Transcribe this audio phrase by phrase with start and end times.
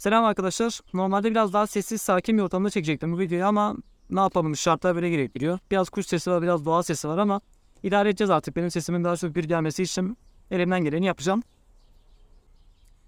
[0.00, 0.80] Selam arkadaşlar.
[0.94, 3.76] Normalde biraz daha sessiz sakin bir ortamda çekecektim bu videoyu ama
[4.10, 5.58] ne yapalım şartlar böyle gerektiriyor.
[5.70, 7.40] Biraz kuş sesi var biraz doğa sesi var ama
[7.82, 8.56] idare edeceğiz artık.
[8.56, 10.18] Benim sesimin daha çok bir gelmesi için
[10.50, 11.42] elimden geleni yapacağım.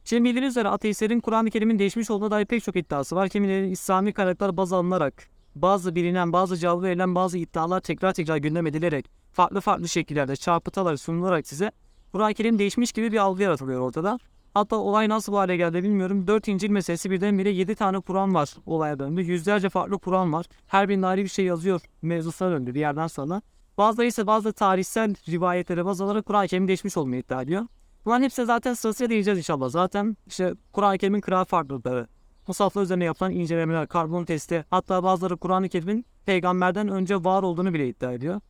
[0.05, 3.29] Şimdi bildiğiniz üzere ateistlerin Kur'an-ı Kerim'in değişmiş olduğuna dair pek çok iddiası var.
[3.29, 8.67] Kimileri İslami kaynaklar baz alınarak bazı bilinen, bazı cevabı verilen bazı iddialar tekrar tekrar gündem
[8.67, 11.73] edilerek farklı farklı şekillerde çarpıtarak sunularak size
[12.13, 14.19] Kur'an-ı Kerim değişmiş gibi bir algı yaratılıyor ortada.
[14.55, 16.27] Hatta olay nasıl bu hale geldi bilmiyorum.
[16.27, 19.23] 4 İncil meselesi birdenbire 7 tane Kur'an var olaya döndü.
[19.23, 20.47] Yüzlerce farklı Kur'an var.
[20.67, 23.43] Her birinde ayrı bir şey yazıyor mevzusuna döndü bir yerden sonra.
[23.79, 27.67] Bazıları ise bazı tarihsel rivayetlere baz alarak Kur'an-ı Kerim değişmiş olmayı iddia ediyor.
[28.05, 29.69] Bunların hepsine zaten sırasıyla değineceğiz inşallah.
[29.69, 32.07] Zaten işte Kur'an-ı Kerim'in kıraat farklılıkları,
[32.49, 37.89] musaflar üzerine yapılan incelemeler, karbon testi, hatta bazıları Kur'an-ı Kerim'in peygamberden önce var olduğunu bile
[37.89, 38.41] iddia ediyor.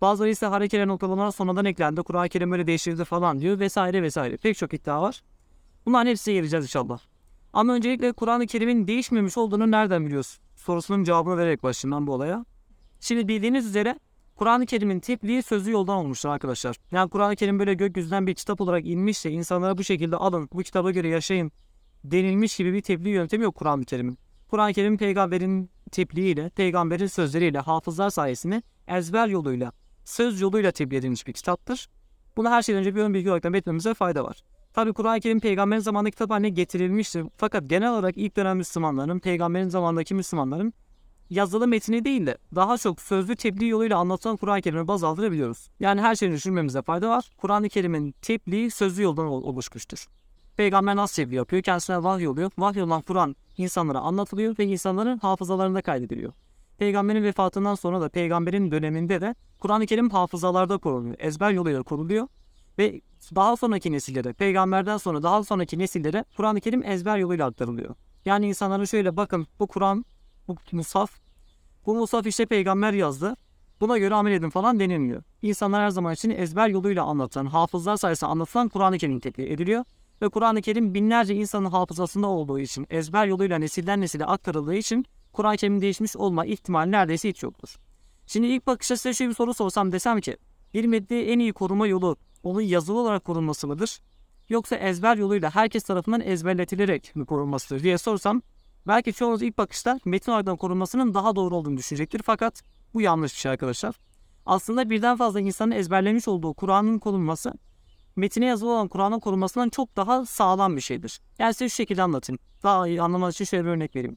[0.00, 4.36] Bazıları ise hareketler noktalamalar sonradan eklendi, Kur'an-ı Kerim böyle değiştirildi falan diyor vesaire vesaire.
[4.36, 5.22] Pek çok iddia var.
[5.88, 6.98] Bunların hepsine geleceğiz inşallah.
[7.52, 10.38] Ama öncelikle Kur'an-ı Kerim'in değişmemiş olduğunu nereden biliyoruz?
[10.56, 12.44] Sorusunun cevabını vererek başlayayım ben bu olaya.
[13.00, 13.98] Şimdi bildiğiniz üzere
[14.36, 16.76] Kur'an-ı Kerim'in tebliği sözlü yoldan olmuştur arkadaşlar.
[16.90, 20.90] Yani Kur'an-ı Kerim böyle gökyüzünden bir kitap olarak inmişse insanlara bu şekilde alın, bu kitaba
[20.90, 21.52] göre yaşayın
[22.04, 24.18] denilmiş gibi bir tebliğ yöntemi yok Kur'an-ı Kerim'in.
[24.48, 29.72] Kur'an-ı Kerim peygamberin tebliğiyle, peygamberin sözleriyle, hafızlar sayesinde ezber yoluyla,
[30.04, 31.88] söz yoluyla tebliğ edilmiş bir kitaptır.
[32.36, 34.42] Bunu her şeyden önce bir ön bilgi olarak belirtmemize fayda var.
[34.78, 37.24] Tabi Kur'an-ı Kerim peygamberin zamanında kitap haline getirilmiştir.
[37.36, 40.72] Fakat genel olarak ilk dönem Müslümanların, peygamberin zamandaki Müslümanların
[41.30, 45.70] yazılı metni değil de daha çok sözlü tebliğ yoluyla anlatılan Kur'an-ı Kerim'i baz aldırabiliyoruz.
[45.80, 47.30] Yani her şeyi düşünmemize fayda var.
[47.36, 50.06] Kur'an-ı Kerim'in tebliği sözlü yoldan oluşmuştur.
[50.56, 51.62] Peygamber nasıl tebliğ yapıyor?
[51.62, 52.50] Kendisine vahiy oluyor.
[52.58, 56.32] Vahiy olan Kur'an insanlara anlatılıyor ve insanların hafızalarında kaydediliyor.
[56.78, 61.16] Peygamberin vefatından sonra da peygamberin döneminde de Kur'an-ı Kerim hafızalarda koruluyor.
[61.18, 62.28] Ezber yoluyla koruluyor
[62.78, 63.00] ve
[63.34, 67.94] daha sonraki nesillere, peygamberden sonra daha sonraki nesillere Kur'an-ı Kerim ezber yoluyla aktarılıyor.
[68.24, 70.04] Yani insanlara şöyle bakın bu Kur'an,
[70.48, 71.10] bu musaf,
[71.86, 73.36] bu musaf işte peygamber yazdı.
[73.80, 75.22] Buna göre amel edin falan denilmiyor.
[75.42, 79.84] İnsanlar her zaman için ezber yoluyla anlatan, hafızlar sayesinde anlatılan Kur'an-ı Kerim tebliğ ediliyor.
[80.22, 85.56] Ve Kur'an-ı Kerim binlerce insanın hafızasında olduğu için, ezber yoluyla nesilden nesile aktarıldığı için Kur'an-ı
[85.56, 87.76] Kerim değişmiş olma ihtimali neredeyse hiç yoktur.
[88.26, 90.36] Şimdi ilk bakışta size şöyle bir soru sorsam desem ki,
[90.74, 92.16] bir metni en iyi koruma yolu
[92.48, 93.98] onun yazılı olarak korunması mıdır?
[94.48, 98.42] Yoksa ezber yoluyla herkes tarafından ezberletilerek mi korunmasıdır diye sorsam
[98.86, 102.20] belki çoğunuz ilk bakışta metin olarak korunmasının daha doğru olduğunu düşünecektir.
[102.24, 102.62] Fakat
[102.94, 103.94] bu yanlış bir şey arkadaşlar.
[104.46, 107.52] Aslında birden fazla insanın ezberlemiş olduğu Kur'an'ın korunması
[108.16, 111.20] metine yazılı olan Kur'an'ın korunmasından çok daha sağlam bir şeydir.
[111.38, 112.38] Yani size şu şekilde anlatayım.
[112.62, 114.16] Daha iyi anlamanız için şöyle bir örnek vereyim.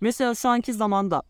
[0.00, 1.22] Mesela şu anki zamanda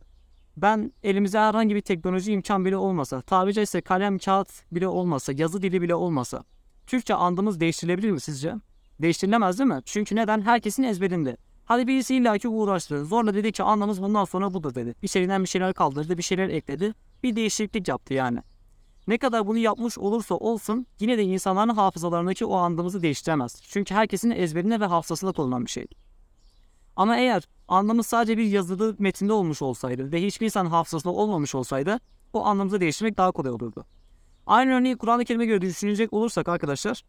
[0.56, 5.62] ben elimizde herhangi bir teknoloji imkan bile olmasa, tabiri caizse kalem, kağıt bile olmasa, yazı
[5.62, 6.44] dili bile olmasa,
[6.86, 8.54] Türkçe andımız değiştirilebilir mi sizce?
[9.02, 9.80] Değiştirilemez değil mi?
[9.84, 10.40] Çünkü neden?
[10.40, 11.36] Herkesin ezberinde.
[11.64, 13.04] Hadi birisi illaki uğraştı.
[13.04, 15.08] Zorla dedi ki anlamız bundan sonra budur dedi.
[15.08, 16.94] Şeyden bir şeyler kaldırdı, bir şeyler ekledi.
[17.22, 18.38] Bir değişiklik yaptı yani.
[19.08, 23.62] Ne kadar bunu yapmış olursa olsun yine de insanların hafızalarındaki o andımızı değiştiremez.
[23.62, 25.86] Çünkü herkesin ezberine ve hafızasında konulan bir şey.
[26.96, 32.00] Ama eğer anlamı sadece bir yazılı metinde olmuş olsaydı ve hiçbir insan hafızasında olmamış olsaydı
[32.32, 33.84] o anlamımızı değiştirmek daha kolay olurdu.
[34.46, 37.02] Aynı örneği Kur'an-ı Kerim'e göre düşünecek olursak arkadaşlar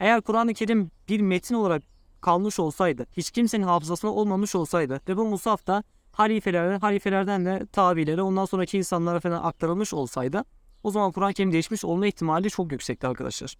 [0.00, 1.82] eğer Kur'an-ı Kerim bir metin olarak
[2.20, 8.22] kalmış olsaydı, hiç kimsenin hafızasında olmamış olsaydı ve bu musaf da halifelere, halifelerden de tabilere,
[8.22, 10.44] ondan sonraki insanlara falan aktarılmış olsaydı
[10.82, 13.54] o zaman Kur'an-ı Kerim değişmiş olma ihtimali çok yüksekti arkadaşlar.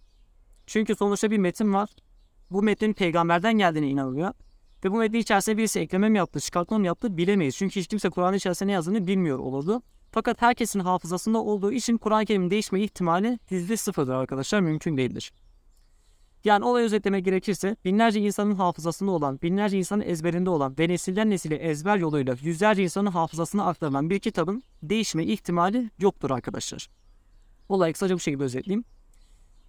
[0.67, 1.89] Çünkü sonuçta bir metin var.
[2.51, 4.33] Bu metnin peygamberden geldiğine inanılıyor.
[4.83, 7.55] Ve bu metni içerisinde birisi ekleme mi yaptı, çıkartma mı yaptı bilemeyiz.
[7.55, 9.81] Çünkü hiç kimse Kur'an içerisinde ne yazdığını bilmiyor olurdu.
[10.11, 14.59] Fakat herkesin hafızasında olduğu için Kur'an-ı Kerim'in değişme ihtimali yüzde sıfırdır arkadaşlar.
[14.59, 15.31] Mümkün değildir.
[16.43, 21.55] Yani olay özetlemek gerekirse binlerce insanın hafızasında olan, binlerce insanın ezberinde olan ve nesilden nesile
[21.55, 26.89] ezber yoluyla yüzlerce insanın hafızasına aktarılan bir kitabın değişme ihtimali yoktur arkadaşlar.
[27.69, 28.83] Olayı kısaca bu şekilde özetleyeyim.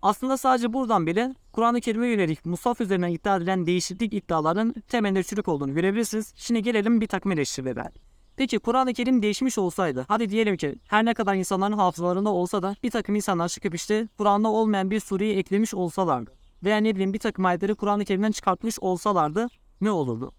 [0.02, 5.48] Aslında sadece buradan bile Kur'an-ı Kerim'e yönelik Musaf üzerinden iddia edilen değişiklik iddiaların temelinde çürük
[5.48, 6.32] olduğunu görebilirsiniz.
[6.36, 7.90] Şimdi gelelim bir takım eleştirilere.
[8.36, 12.76] Peki Kur'an-ı Kerim değişmiş olsaydı, hadi diyelim ki her ne kadar insanların hafızalarında olsa da
[12.82, 16.30] bir takım insanlar çıkıp işte Kur'an'da olmayan bir sureyi eklemiş olsalardı
[16.64, 19.48] veya ne bileyim bir takım ayetleri Kur'an-ı Kerim'den çıkartmış olsalardı
[19.80, 20.32] ne olurdu?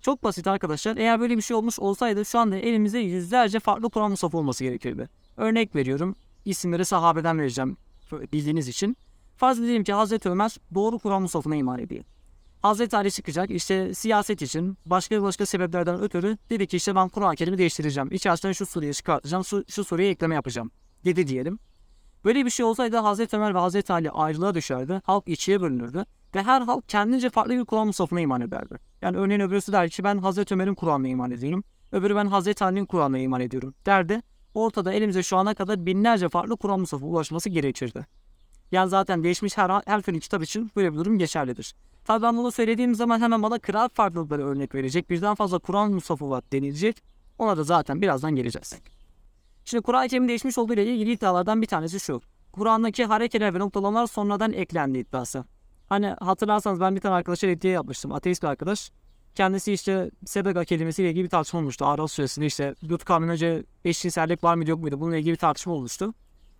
[0.00, 0.96] Çok basit arkadaşlar.
[0.96, 5.08] Eğer böyle bir şey olmuş olsaydı şu anda elimizde yüzlerce farklı Kur'an musafı olması gerekirdi.
[5.36, 6.16] Örnek veriyorum.
[6.44, 7.76] İsimleri sahabeden vereceğim
[8.12, 8.96] bildiğiniz için.
[9.36, 12.04] Farz edelim ki Hazreti Ömer doğru Kur'an musafına iman ediyor.
[12.62, 17.36] Hazreti Ali çıkacak işte siyaset için başka başka sebeplerden ötürü dedi ki işte ben Kur'an-ı
[17.36, 18.12] Kerim'i değiştireceğim.
[18.12, 20.70] İçerisinden şu sureyi çıkartacağım, şu, şu sureye ekleme yapacağım
[21.04, 21.58] dedi diyelim.
[22.24, 25.00] Böyle bir şey olsaydı Hazreti Ömer ve Hazreti Ali ayrılığa düşerdi.
[25.04, 26.04] Halk içiye bölünürdü.
[26.34, 28.78] Ve her halk kendince farklı bir Kur'an musafına iman ederdi.
[29.02, 31.64] Yani örneğin öbürüsü der ki ben Hazreti Ömer'in Kur'an'ına iman ediyorum.
[31.92, 34.22] Öbürü ben Hazreti Ali'nin Kur'an'ına iman ediyorum derdi.
[34.54, 38.06] Ortada elimize şu ana kadar binlerce farklı Kur'an musafı ulaşması gerekirdi.
[38.72, 41.74] Yani zaten değişmiş her, her türlü kitap için böyle bir durum geçerlidir.
[42.04, 45.10] Tabi ben bunu söylediğim zaman hemen bana kıraat farklılıkları örnek verecek.
[45.10, 47.02] Birden fazla Kur'an musafı var denilecek.
[47.38, 48.74] Ona da zaten birazdan geleceğiz.
[49.64, 52.20] Şimdi Kur'an-ı Kerim değişmiş olduğu ile ilgili iddialardan bir tanesi şu.
[52.52, 55.44] Kur'an'daki harekeler ve noktalamalar sonradan eklendi iddiası.
[55.88, 58.12] Hani hatırlarsanız ben bir tane arkadaşa reddiye yapmıştım.
[58.12, 58.92] Ateist bir arkadaş.
[59.38, 61.86] Kendisi işte sebega kelimesiyle ilgili bir tartışma olmuştu.
[61.86, 65.00] Araf suresinde işte Lut kavminin önce eşcinsellik var mıydı yok muydu?
[65.00, 66.14] Bununla ilgili bir tartışma olmuştu.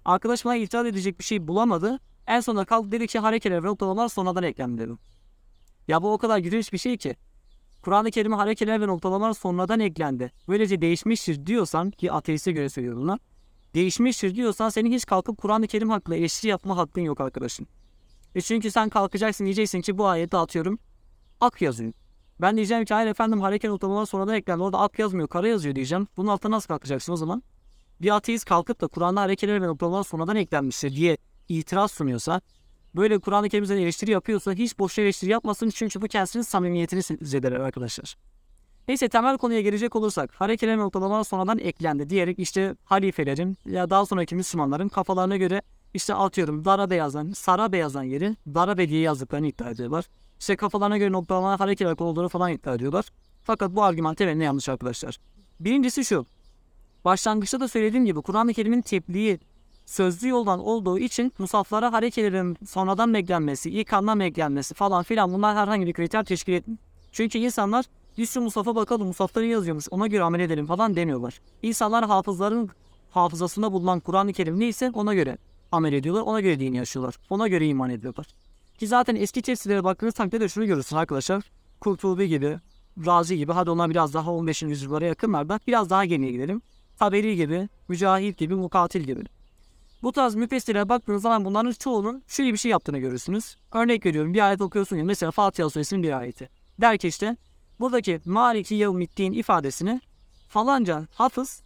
[0.04, 1.98] Arkadaş bana itiraz edecek bir şey bulamadı.
[2.26, 4.92] En sonunda kalktı dedi ki harekeler ve noktalamalar sonradan eklendi dedi.
[5.88, 7.16] Ya bu o kadar gülünç bir şey ki.
[7.82, 10.32] Kur'an-ı Kerim'e harekeler ve noktalamalar sonradan eklendi.
[10.48, 13.18] Böylece değişmiştir diyorsan ki ateiste göre söylüyorum buna.
[13.74, 17.66] Değişmiştir diyorsan senin hiç kalkıp Kur'an-ı Kerim hakkında eleştiri yapma hakkın yok arkadaşım.
[18.34, 20.78] E çünkü sen kalkacaksın diyeceksin ki bu ayette atıyorum
[21.40, 21.92] ak yazıyor.
[22.40, 24.62] Ben diyeceğim ki hayır efendim hareket noktamalar sonradan eklendi.
[24.62, 26.08] Orada ak yazmıyor kara yazıyor diyeceğim.
[26.16, 27.42] Bunun altına nasıl kalkacaksın o zaman?
[28.00, 31.16] Bir ateist kalkıp da Kur'an'da hareketler ve noktalamalar sonradan eklenmiştir diye
[31.48, 32.40] itiraz sunuyorsa
[32.96, 38.16] böyle Kur'an-ı Kerim'den eleştiri yapıyorsa hiç boş eleştiri yapmasın çünkü bu kendisinin samimiyetini zedeler arkadaşlar.
[38.88, 44.06] Neyse temel konuya gelecek olursak hareketler ve noktalamalar sonradan eklendi diyerek işte halifelerin ya daha
[44.06, 45.62] sonraki Müslümanların kafalarına göre
[45.94, 50.04] işte atıyorum dara beyazan, sara beyazan yeri darabe diye yazdıklarını iddia ediyorlar.
[50.40, 53.04] İşte kafalarına göre noktalamalar hareketler olduğunu falan iddia ediyorlar.
[53.42, 55.18] Fakat bu argüman temelinde yanlış arkadaşlar.
[55.60, 56.26] Birincisi şu.
[57.04, 59.38] Başlangıçta da söylediğim gibi Kur'an-ı Kerim'in tebliği
[59.86, 65.86] sözlü yoldan olduğu için musaflara harekelerin sonradan eklenmesi, ilk anlam eklenmesi falan filan bunlar herhangi
[65.86, 66.78] bir kriter teşkil etmiyor.
[67.12, 67.84] Çünkü insanlar
[68.26, 71.40] şu musafa bakalım musafta ne yazıyormuş ona göre amel edelim falan demiyorlar.
[71.62, 72.70] İnsanlar hafızların
[73.10, 75.38] hafızasında bulunan Kur'an-ı Kerim neyse ona göre
[75.72, 76.22] amel ediyorlar.
[76.22, 77.14] Ona göre dini yaşıyorlar.
[77.30, 78.26] Ona göre iman ediyorlar.
[78.78, 81.44] Ki zaten eski tefsirlere baktığınız takdirde şunu görürsün arkadaşlar.
[81.80, 82.58] Kurtubi gibi,
[83.06, 84.62] Razi gibi hadi onlar biraz daha 15.
[84.62, 86.62] yüzyıllara yakınlarda biraz daha geriye gidelim.
[86.98, 89.24] Taberi gibi, Mücahit gibi, Mukatil gibi.
[90.02, 93.56] Bu tarz müfessirlere baktığınız zaman bunların çoğunun şöyle bir şey yaptığını görürsünüz.
[93.72, 96.48] Örnek veriyorum bir ayet okuyorsun ya mesela Fatiha suresinin bir ayeti.
[96.80, 97.36] Der ki işte
[97.80, 100.00] buradaki Maliki Yevmiddin ifadesini
[100.48, 101.62] falanca hafız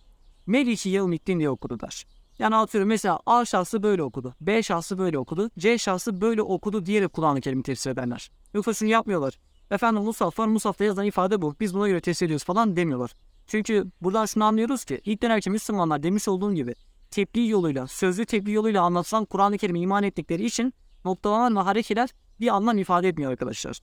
[0.46, 2.06] Meliki Yevmiddin diye okudu der.
[2.38, 6.86] Yani atıyorum mesela A şahsı böyle okudu, B şahsı böyle okudu, C şahsı böyle okudu
[6.86, 8.30] diyerek Kur'an-ı Kerim'i tefsir ederler.
[8.54, 9.38] Yoksa şunu yapmıyorlar.
[9.70, 11.56] Efendim Musaf var, Musaf'ta yazılan ifade bu.
[11.60, 13.14] Biz buna göre tefsir ediyoruz falan demiyorlar.
[13.46, 16.74] Çünkü buradan şunu anlıyoruz ki ilk dönemki Müslümanlar demiş olduğum gibi
[17.10, 20.74] tebliğ yoluyla, sözlü tebliğ yoluyla anlatılan Kur'an-ı Kerim'e iman ettikleri için
[21.04, 23.78] noktalamalar ve harekeler bir anlam ifade etmiyor arkadaşlar.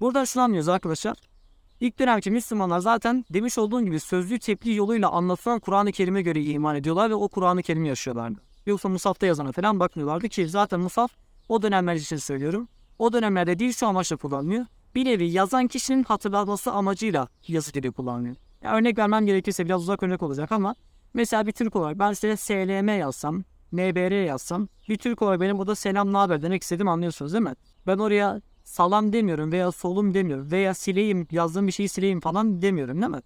[0.00, 1.16] Buradan şunu anlıyoruz arkadaşlar.
[1.84, 6.76] İlk dönemki Müslümanlar zaten demiş olduğum gibi sözlü tebliğ yoluyla anlatılan Kur'an-ı Kerim'e göre iman
[6.76, 8.40] ediyorlar ve o Kur'an-ı Kerim'i yaşıyorlardı.
[8.66, 11.12] Yoksa Musaf'ta yazana falan bakmıyorlardı ki zaten Musaf
[11.48, 12.68] o dönemler için söylüyorum.
[12.98, 14.66] O dönemlerde değil şu amaçla kullanılıyor.
[14.94, 18.36] Bir nevi yazan kişinin hatırlatması amacıyla yazı dili kullanılıyor.
[18.62, 20.74] Ya örnek vermem gerekirse biraz uzak örnek olacak ama
[21.14, 25.74] mesela bir Türk olarak ben size SLM yazsam, NBR yazsam bir Türk olarak benim burada
[25.74, 27.54] selam ne haber demek istediğimi anlıyorsunuz değil mi?
[27.86, 33.02] Ben oraya salam demiyorum veya solum demiyorum veya sileyim yazdığım bir şeyi sileyim falan demiyorum
[33.02, 33.20] değil mi?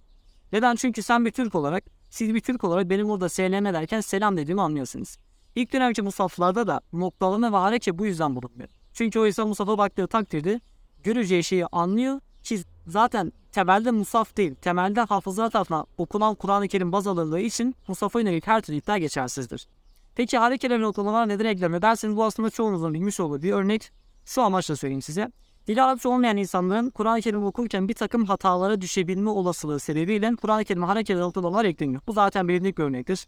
[0.53, 0.77] Neden?
[0.77, 4.63] Çünkü sen bir Türk olarak siz bir Türk olarak benim orada SLM derken selam dediğimi
[4.63, 5.17] anlıyorsunuz.
[5.55, 8.69] İlk dönemki musaflarda da noktalama ve hareke bu yüzden bulunmuyor.
[8.93, 10.61] Çünkü o insan musafa baktığı takdirde
[11.03, 17.07] göreceği şeyi anlıyor ki zaten temelde musaf değil, temelde hafızlar tarafından okunan Kur'an-ı Kerim baz
[17.07, 19.69] alındığı için musafa yönelik her türlü iddia geçersizdir.
[20.15, 23.91] Peki harekeler ve noklamalar neden eklemiyor derseniz bu aslında çoğunuzun bilmiş olduğu bir örnek
[24.29, 25.33] şu amaçla söyleyeyim size.
[25.67, 30.87] Dili Arapça olmayan insanların Kur'an-ı Kerim okurken bir takım hatalara düşebilme olasılığı sebebiyle Kur'an-ı Kerim'e
[30.87, 32.01] harekeler noklamalar ekleniyor.
[32.07, 33.27] Bu zaten bilindik bir örnektir.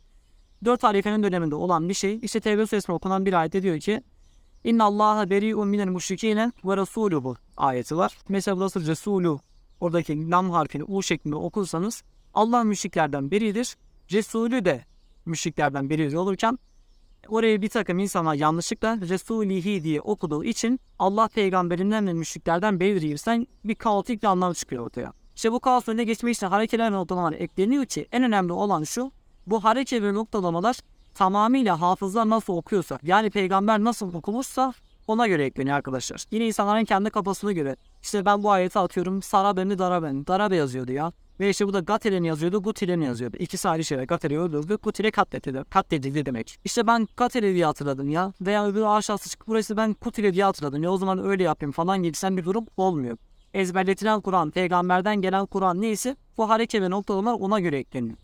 [0.65, 2.19] Dört halifenin döneminde olan bir şey.
[2.23, 4.03] İşte Tevbe suresinde okunan bir ayette diyor ki
[4.65, 8.19] İnna Allaha beri'un minel müşrikine ve rasuluhu ayeti var.
[8.29, 9.37] Mesela burası Resulü
[9.81, 12.03] oradaki lam harfini U şeklinde okursanız
[12.35, 13.77] Allah müşriklerden biridir.
[14.13, 14.85] Resulü de
[15.27, 16.59] müşriklerden biridir olurken
[17.29, 23.47] oraya bir takım insanlar yanlışlıkla Resulihi diye okuduğu için Allah peygamberinden ve müşriklerden biridir girsen
[23.65, 25.13] bir kaotik bir anlam çıkıyor ortaya.
[25.37, 29.13] İşte bu kaos önüne geçmek için harekeler ve noktalamalar ekleniyor ki en önemli olan şu
[29.47, 30.77] bu hareket ve noktalamalar
[31.15, 34.75] tamamıyla hafızlar nasıl okuyorsa yani peygamber nasıl okumuşsa
[35.07, 36.25] ona göre ekleniyor arkadaşlar.
[36.31, 37.77] Yine insanların kendi kafasına göre.
[38.03, 41.13] İşte ben bu ayeti atıyorum Sara beni dara yazıyordu ya.
[41.41, 43.37] Ve işte bu da Gateleni yazıyordu, Gutileni yazıyordu.
[43.37, 44.05] İkisi ayrı şeyler.
[44.05, 45.65] Gatele'yi öldürdü, Gutile katledildi.
[45.71, 46.59] Katledildi demek.
[46.65, 48.33] İşte ben Gatele diye hatırladım ya.
[48.41, 50.83] Veya öbür aşağısı çıkıp burası ben Kutile diye hatırladım.
[50.83, 53.17] Ya o zaman öyle yapayım falan gibisinden bir durum olmuyor.
[53.55, 58.17] Ezberletilen Kur'an, peygamberden gelen Kur'an neyse bu hareket ve noktalamalar ona göre ekleniyor.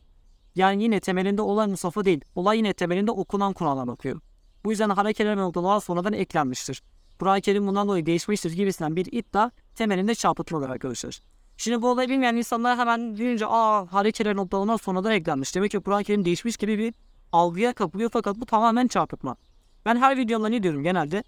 [0.55, 2.21] Yani yine temelinde olay musafa değil.
[2.35, 4.21] Olay yine temelinde okunan Kur'an'a bakıyor.
[4.65, 6.83] Bu yüzden hareketler ve noktalar sonradan eklenmiştir.
[7.19, 11.36] Kur'an-ı Kerim bundan dolayı değişmiştir gibisinden bir iddia temelinde çarpıtılıyor arkadaşlar.
[11.57, 15.55] Şimdi bu olayı bilmeyen insanlar hemen deyince aa harekeler noktalama sonradan eklenmiş.
[15.55, 16.95] Demek ki Kur'an-ı Kerim değişmiş gibi bir
[17.33, 19.37] algıya kapılıyor fakat bu tamamen çarpıtma.
[19.85, 21.25] Ben her videomda ne diyorum genelde?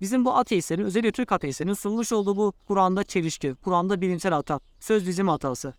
[0.00, 5.06] Bizim bu ateistlerin, özellikle Türk ateistlerin sunmuş olduğu bu Kur'an'da çelişki, Kur'an'da bilimsel hata, söz
[5.06, 5.74] dizimi hatası.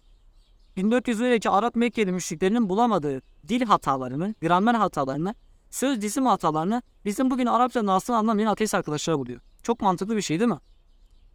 [0.77, 5.35] 1400 önceki Arap Mekkeli müşriklerinin bulamadığı dil hatalarını, gramer hatalarını,
[5.69, 9.41] söz dizim hatalarını bizim bugün Arapça nasıl anlamayan ateist arkadaşlar buluyor.
[9.63, 10.59] Çok mantıklı bir şey değil mi?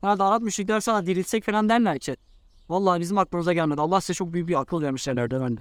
[0.00, 2.16] Herhalde Arap müşrikler sana diriltsek falan derler ki.
[2.68, 3.80] Vallahi bizim aklımıza gelmedi.
[3.80, 5.60] Allah size çok büyük bir akıl vermiş derlerdi bende.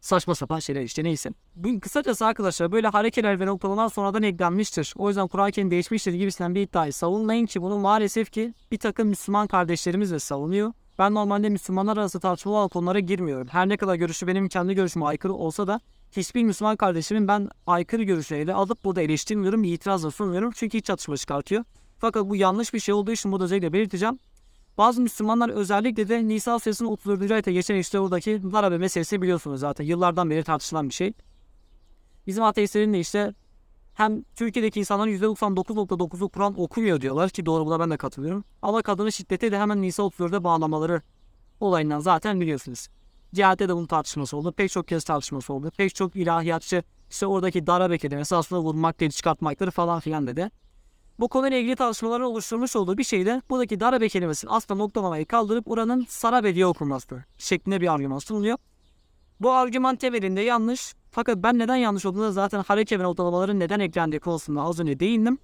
[0.00, 1.30] Saçma sapan şeyler işte neyse.
[1.54, 4.94] Bu, kısacası arkadaşlar böyle harekeler ve noktalamalar sonradan eklenmiştir.
[4.96, 9.46] O yüzden Kur'an-ı değişmiştir gibisinden bir iddiayı savunmayın ki bunu maalesef ki bir takım Müslüman
[9.46, 10.72] kardeşlerimiz de savunuyor.
[10.98, 13.48] Ben normalde Müslümanlar arası tartışmalı olan konulara girmiyorum.
[13.50, 15.80] Her ne kadar görüşü benim kendi görüşüme aykırı olsa da
[16.12, 20.50] hiçbir Müslüman kardeşimin ben aykırı görüşleriyle alıp burada eleştirmiyorum, itiraz da sunmuyorum.
[20.54, 21.64] Çünkü hiç çatışma çıkartıyor.
[21.98, 24.18] Fakat bu yanlış bir şey olduğu için burada özellikle belirteceğim.
[24.78, 27.30] Bazı Müslümanlar özellikle de Nisa suresinin 34.
[27.30, 29.84] ayete geçen işte oradaki darabe meselesi biliyorsunuz zaten.
[29.84, 31.12] Yıllardan beri tartışılan bir şey.
[32.26, 33.34] Bizim ateistlerin de işte
[33.94, 38.44] hem Türkiye'deki insanların %99.9'u Kur'an okumuyor diyorlar ki doğru buna ben de katılıyorum.
[38.62, 41.02] Ama kadını şiddete de hemen Nisa 34'e bağlamaları
[41.60, 42.88] olayından zaten biliyorsunuz.
[43.34, 44.52] Cihadde de bunun tartışması oldu.
[44.52, 45.70] Pek çok kez tartışması oldu.
[45.76, 50.50] Pek çok ilahiyatçı işte oradaki darabe kelimesi aslında vurmak dedi, çıkartmaktır falan filan dedi.
[51.18, 55.70] Bu konuyla ilgili tartışmaların oluşturmuş olduğu bir şey de buradaki darabe kelimesinin aslında noktalamayı kaldırıp
[55.70, 58.58] oranın sarabe diye okunması şeklinde bir argüman sunuluyor.
[59.40, 60.94] Bu argüman temelinde yanlış.
[61.10, 65.00] Fakat ben neden yanlış olduğunu da zaten hareket ve noktalamaların neden eklendiği konusunda az önce
[65.00, 65.38] değindim.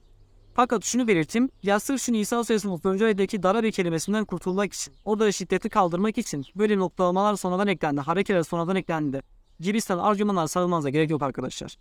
[0.55, 1.51] Fakat şunu belirteyim.
[1.63, 3.03] Ya sırf şu Nisa suresinin 30.
[3.03, 8.77] ayındaki darabe kelimesinden kurtulmak için, orada şiddeti kaldırmak için böyle noktalamalar sonradan eklendi, hareketler sonradan
[8.77, 9.23] eklendi.
[9.61, 11.77] Gibisinden argümanlar savunmanıza gerek yok arkadaşlar.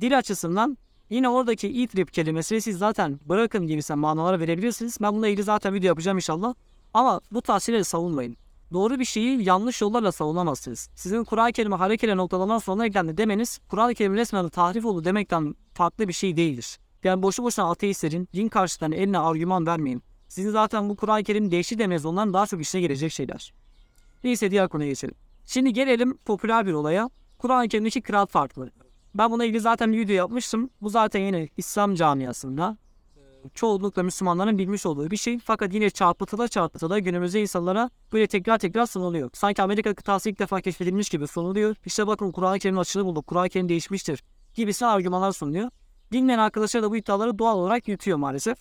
[0.00, 0.78] Dil açısından
[1.10, 4.98] Yine oradaki itrip kelimesini siz zaten bırakın gibisinden manalara verebilirsiniz.
[5.00, 6.54] Ben bununla ilgili zaten video yapacağım inşallah.
[6.94, 8.36] Ama bu tavsiyeleri savunmayın.
[8.72, 10.90] Doğru bir şeyi yanlış yollarla savunamazsınız.
[10.94, 16.08] Sizin Kur'an-ı Kerim'e hareketle noktalanan sonuna eklendi demeniz Kur'an-ı Kerim resmen tahrif oldu demekten farklı
[16.08, 16.78] bir şey değildir.
[17.04, 20.02] Yani boşu boşuna ateistlerin din karşıtlarına eline argüman vermeyin.
[20.28, 23.52] Sizin zaten bu Kur'an-ı Kerim değişti demeniz ondan daha çok işine gelecek şeyler.
[24.24, 25.14] Neyse diğer konuya geçelim.
[25.46, 27.10] Şimdi gelelim popüler bir olaya.
[27.38, 28.70] Kur'an-ı Kerim'deki kıraat farkları.
[29.18, 30.70] Ben buna ilgili zaten bir video yapmıştım.
[30.80, 32.76] Bu zaten yine İslam camiasında
[33.54, 35.38] çoğunlukla Müslümanların bilmiş olduğu bir şey.
[35.38, 39.30] Fakat yine çarpıtıla çarpıtıla günümüzde insanlara böyle tekrar tekrar sunuluyor.
[39.32, 41.76] Sanki Amerika kıtası ilk defa keşfedilmiş gibi sunuluyor.
[41.86, 43.26] İşte bakın Kur'an-ı Kerim'in açığı bulduk.
[43.26, 44.24] Kur'an-ı Kerim değişmiştir.
[44.54, 45.70] Gibisi argümanlar sunuluyor.
[46.12, 48.58] Bilmeyen arkadaşlar da bu iddiaları doğal olarak yutuyor maalesef.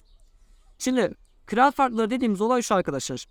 [0.78, 1.14] Şimdi
[1.46, 3.26] kıraat farkları dediğimiz olay şu arkadaşlar.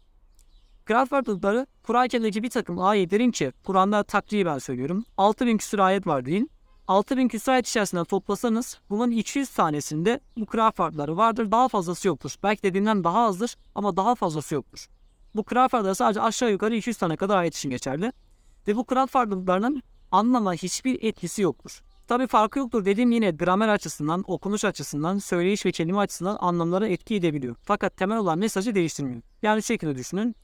[0.85, 5.05] Kıraat farklılıkları Kur'an-ı Kerim'deki bir takım ayetlerin ki Kur'an'da takriben söylüyorum.
[5.17, 6.56] 6000 küsur ayet var deyin.
[6.89, 11.51] 6000 küsur ayet içerisinde toplasanız bunun 200 tanesinde bu kıraat farkları vardır.
[11.51, 12.35] Daha fazlası yoktur.
[12.43, 14.87] Belki dediğinden daha azdır ama daha fazlası yoktur.
[15.35, 18.13] Bu kıraat farkları sadece aşağı yukarı 200 tane kadar ayet için geçerli.
[18.69, 21.83] Ve bu kıraat farklılıklarının anlama hiçbir etkisi yoktur.
[22.07, 27.15] Tabi farkı yoktur dediğim yine gramer açısından, okunuş açısından, söyleyiş ve kelime açısından anlamlara etki
[27.15, 27.57] edebiliyor.
[27.63, 29.23] Fakat temel olan mesajı değiştirmiyor.
[29.43, 30.37] Yani şu şekilde düşünün.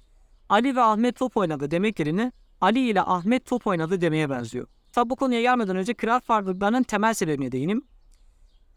[0.48, 4.66] Ali ve Ahmet top oynadı demek yerine Ali ile Ahmet top oynadı demeye benziyor.
[4.92, 7.84] Tabi bu konuya gelmeden önce kıraat farklılıklarının temel sebebine değineyim.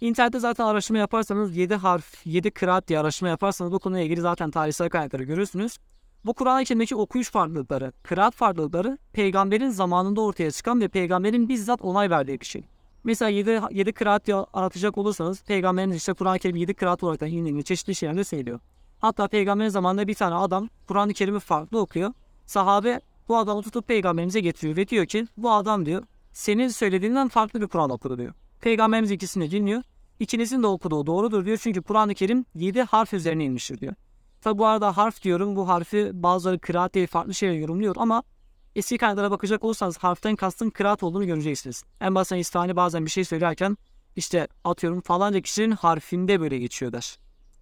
[0.01, 4.51] İnternette zaten araştırma yaparsanız 7 harf, 7 kıraat diye araştırma yaparsanız bu konuyla ilgili zaten
[4.51, 5.77] tarihsel kaynakları görürsünüz.
[6.25, 12.09] Bu Kur'an-ı Kerim'deki okuyuş farklılıkları, kıraat farklılıkları peygamberin zamanında ortaya çıkan ve peygamberin bizzat onay
[12.09, 12.63] verdiği bir şey.
[13.03, 17.27] Mesela 7, 7 kıraat diye anlatacak olursanız peygamberin işte Kur'an-ı Kerim 7 kıraat olarak da
[17.27, 18.59] indiğini çeşitli şeylerde söylüyor.
[18.99, 22.13] Hatta peygamberin zamanında bir tane adam Kur'an-ı Kerim'i farklı okuyor.
[22.45, 26.03] Sahabe bu adamı tutup peygamberimize getiriyor ve diyor ki bu adam diyor
[26.33, 28.33] senin söylediğinden farklı bir Kur'an okudu diyor.
[28.61, 29.83] Peygamberimiz ikisini dinliyor.
[30.19, 31.57] İkinizin de okuduğu doğrudur diyor.
[31.61, 33.93] Çünkü Kur'an-ı Kerim 7 harf üzerine inmiştir diyor.
[34.41, 35.55] Tabi bu arada harf diyorum.
[35.55, 38.23] Bu harfi bazıları kıraat diye farklı şeyler yorumluyor ama
[38.75, 41.83] eski kaynaklara bakacak olursanız harften kastın kıraat olduğunu göreceksiniz.
[42.01, 43.77] En basitinden İsfahani bazen bir şey söylerken
[44.15, 47.17] işte atıyorum falanca kişinin harfinde böyle geçiyor der.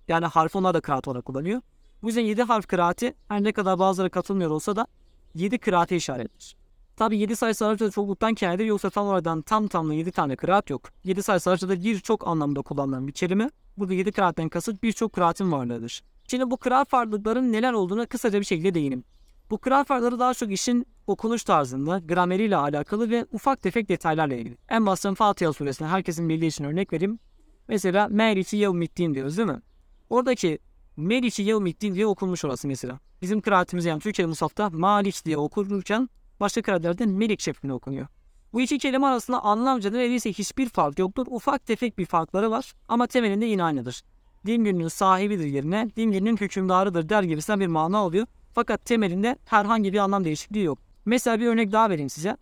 [0.07, 1.61] Yani harfi onlar da kıraat olarak kullanıyor.
[2.01, 4.87] Bu yüzden 7 harf kıraati her ne kadar bazıları katılmıyor olsa da
[5.35, 6.55] 7 kıraate işarettir.
[6.95, 10.89] Tabi 7 sayısı Arapçada çokluktan kendidir yoksa tam oradan tam tamla 7 tane kıraat yok.
[11.03, 13.49] 7 sayısı Arapçada birçok anlamda kullanılan bir kelime.
[13.77, 16.03] Burada 7 kıraatten kasıt birçok kıraatin varlığıdır.
[16.27, 19.03] Şimdi bu kıraat farklılıkların neler olduğunu kısaca bir şekilde değinim.
[19.49, 24.57] Bu kıraat farkları daha çok işin okunuş tarzında, grameriyle alakalı ve ufak tefek detaylarla ilgili.
[24.69, 27.19] En basitten Fatiha suresine herkesin bildiği için örnek vereyim.
[27.67, 29.61] Mesela Meriçi Yevmiddin diyoruz değil mi?
[30.09, 30.59] Oradaki
[30.97, 32.99] Meriçi Yevmiddin diye okunmuş orası mesela.
[33.21, 36.09] Bizim kıraatimiz yani Türkçe Musaf'ta Maliç diye okunurken
[36.39, 38.07] başka kıraatlarda Melik şeklinde okunuyor.
[38.53, 41.25] Bu iki kelime arasında anlamca neredeyse hiçbir fark yoktur.
[41.29, 44.01] Ufak tefek bir farkları var ama temelinde yine aynıdır.
[44.45, 48.27] din gününün sahibidir yerine din gününün hükümdarıdır der gibisinden bir mana oluyor.
[48.53, 50.79] Fakat temelinde herhangi bir anlam değişikliği yok.
[51.05, 52.37] Mesela bir örnek daha vereyim size.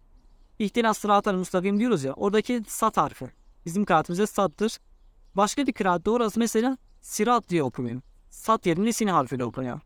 [0.60, 2.13] İhtinas sıratal mustakim diyoruz ya.
[2.13, 3.25] Oradaki sat harfi.
[3.65, 4.77] Bizim kıraatimizde sattır.
[5.36, 8.01] Başka bir kıraatte orası mesela sirat diye okunuyor.
[8.32, 9.80] Sat yerine sin harfiyle okunuyor.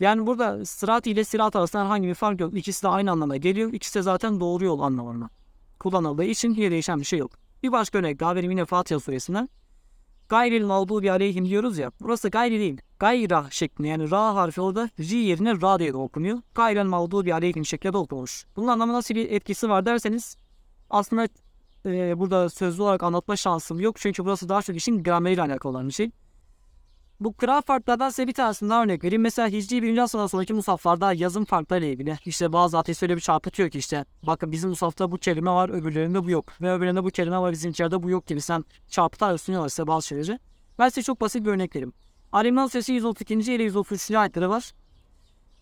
[0.00, 2.56] Yani burada sırat ile sirat arasında herhangi bir fark yok.
[2.56, 3.72] İkisi de aynı anlama geliyor.
[3.72, 5.30] İkisi de zaten doğru yol anlamına
[5.78, 7.32] kullanıldığı için hiç değişen bir şey yok.
[7.62, 9.48] Bir başka örnek daha vereyim yine Fatiha suresinden.
[10.28, 11.92] Gayril mağdubi aleyhim diyoruz ya.
[12.00, 12.80] Burası gayri değil.
[12.98, 16.38] Gayra şeklinde yani ra harfi orada ri yerine ra diye de okunuyor.
[16.54, 18.46] Gayril mağdubi aleyhim şeklinde okunmuş.
[18.56, 20.36] Bunun anlamı nasıl bir etkisi var derseniz
[20.90, 21.28] aslında
[21.86, 23.96] e, burada sözlü olarak anlatma şansım yok.
[23.98, 26.10] Çünkü burası daha çok işin grameriyle alakalı olan bir şey.
[27.20, 29.22] Bu kıra farklardan size bir tanesini daha örnek vereyim.
[29.22, 29.98] Mesela Hicri 1.
[29.98, 32.16] asırdan sonraki musaflarda yazım farklarıyla ilgili.
[32.24, 36.24] İşte bazı ateist öyle bir çarpıtıyor ki işte bakın bizim musafta bu kelime var öbürlerinde
[36.24, 36.52] bu yok.
[36.60, 40.38] Ve öbürlerinde bu kelime var bizimkilerde bu yok gibi sen çarpıtarak sunuyorlar size bazı şeyleri.
[40.78, 41.92] Ben size çok basit bir örnek vereyim.
[42.32, 43.34] Ali İmran Suresi 132.
[43.34, 44.10] ile 133.
[44.10, 44.72] ayetleri var.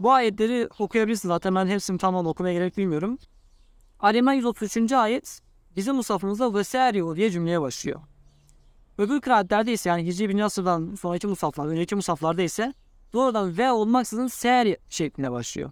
[0.01, 3.19] Bu ayetleri okuyabilirsiniz zaten ben hepsini tamam okumaya gerek bilmiyorum.
[4.01, 4.93] Ali İmran 133.
[4.93, 5.41] ayet
[5.77, 8.01] bizim musafımızda vesaire diye cümleye başlıyor.
[8.99, 10.41] Öbür kıraatlerde ise yani Hicri 1.
[10.41, 12.75] asırdan sonraki musaflar, önceki musaflarda ise
[13.13, 15.71] doğrudan ve olmaksızın ser şeklinde başlıyor.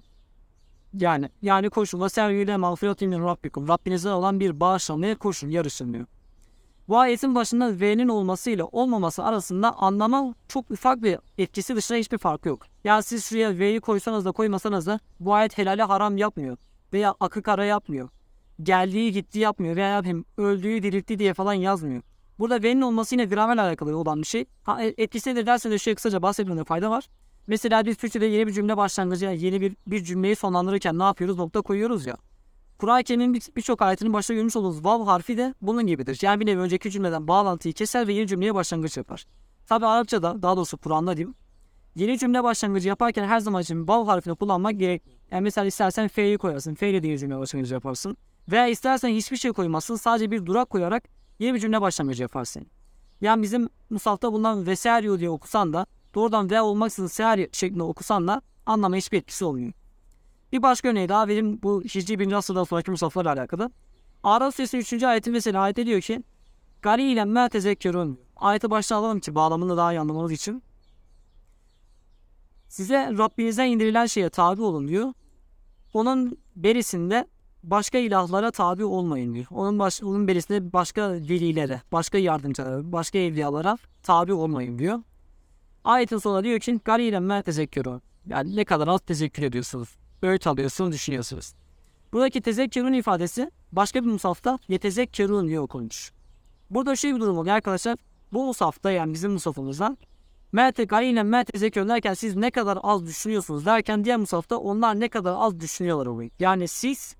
[0.94, 3.68] Yani yani koşun ve ser ile mağfiretin min rabbikum.
[3.68, 6.06] Rabbinizden olan bir bağışlanmaya koşun, yarışın diyor.
[6.88, 12.18] Bu ayetin başında V'nin olması ile olmaması arasında anlama çok ufak bir etkisi dışında hiçbir
[12.18, 12.66] fark yok.
[12.84, 16.56] Yani siz şuraya V'yi koysanız da koymasanız da bu ayet helali haram yapmıyor.
[16.92, 18.08] Veya akı kara yapmıyor.
[18.62, 20.02] Geldiği gitti yapmıyor veya
[20.36, 22.02] öldüğü diriltti diye falan yazmıyor.
[22.38, 24.44] Burada V'nin olması yine gramerle alakalı olan bir şey.
[24.62, 27.08] Ha, e, etkisi nedir derseniz şöyle kısaca bahsetmemde fayda var.
[27.46, 31.38] Mesela biz Türkçe'de yeni bir cümle başlangıcı, yeni bir, bir cümleyi sonlandırırken ne yapıyoruz?
[31.38, 32.16] Nokta koyuyoruz ya.
[32.78, 36.18] Kur'an-ı Kerim'in birçok ayetinin başta görmüş olduğumuz vav harfi de bunun gibidir.
[36.22, 39.24] Yani bir nevi önceki cümleden bağlantıyı keser ve yeni cümleye başlangıç yapar.
[39.66, 41.34] Tabi Arapçada, daha doğrusu Kur'an'da diyeyim,
[41.94, 45.02] yeni cümle başlangıcı yaparken her zaman için vav harfini kullanmak gerek.
[45.30, 48.16] Yani mesela istersen F'yi koyarsın, F ile diye cümle başlangıcı yaparsın.
[48.48, 51.04] Veya istersen hiçbir şey koymazsın, sadece bir durak koyarak
[51.38, 52.66] yeni bir cümle başlangıcı yaparsın.
[53.20, 58.42] Yani bizim Musaf'ta bulunan vesario diye okusan da doğrudan ve olmaksızın seher şeklinde okusan da
[58.66, 59.72] anlama hiçbir etkisi olmuyor.
[60.52, 62.32] Bir başka örneği daha verim bu Hicri 1.
[62.32, 63.70] asırdan sonraki Musaf'larla alakalı.
[64.22, 65.02] Araf suresi 3.
[65.02, 66.22] ayeti mesela ayette diyor ki
[66.82, 68.20] Gari ile me tezekkerun.
[68.36, 70.62] Ayeti başta alalım ki bağlamını daha iyi anlamanız için.
[72.68, 75.12] Size Rabbinizden indirilen şeye tabi olun diyor.
[75.94, 77.28] Onun berisinde
[77.70, 79.46] başka ilahlara tabi olmayın diyor.
[79.50, 84.98] Onun, baş, onun berisinde başka velilere, başka yardımcılara, başka evliyalara tabi olmayın diyor.
[85.84, 88.00] Ayetin sonunda diyor ki galilen me tezekkürü.
[88.26, 89.96] Yani ne kadar az tezekkür ediyorsunuz.
[90.22, 91.54] Öğüt alıyorsunuz, düşünüyorsunuz.
[92.12, 96.12] Buradaki tezekkürün ifadesi başka bir musafta yetezekkerun diye okunmuş.
[96.70, 97.96] Burada şey bir durum oluyor arkadaşlar.
[98.32, 99.98] Bu musafta yani bizim musafımızdan
[100.52, 105.08] Mete galilen me tezekkürün derken siz ne kadar az düşünüyorsunuz derken diğer musafta onlar ne
[105.08, 106.30] kadar az düşünüyorlar oluyor.
[106.38, 107.16] Yani siz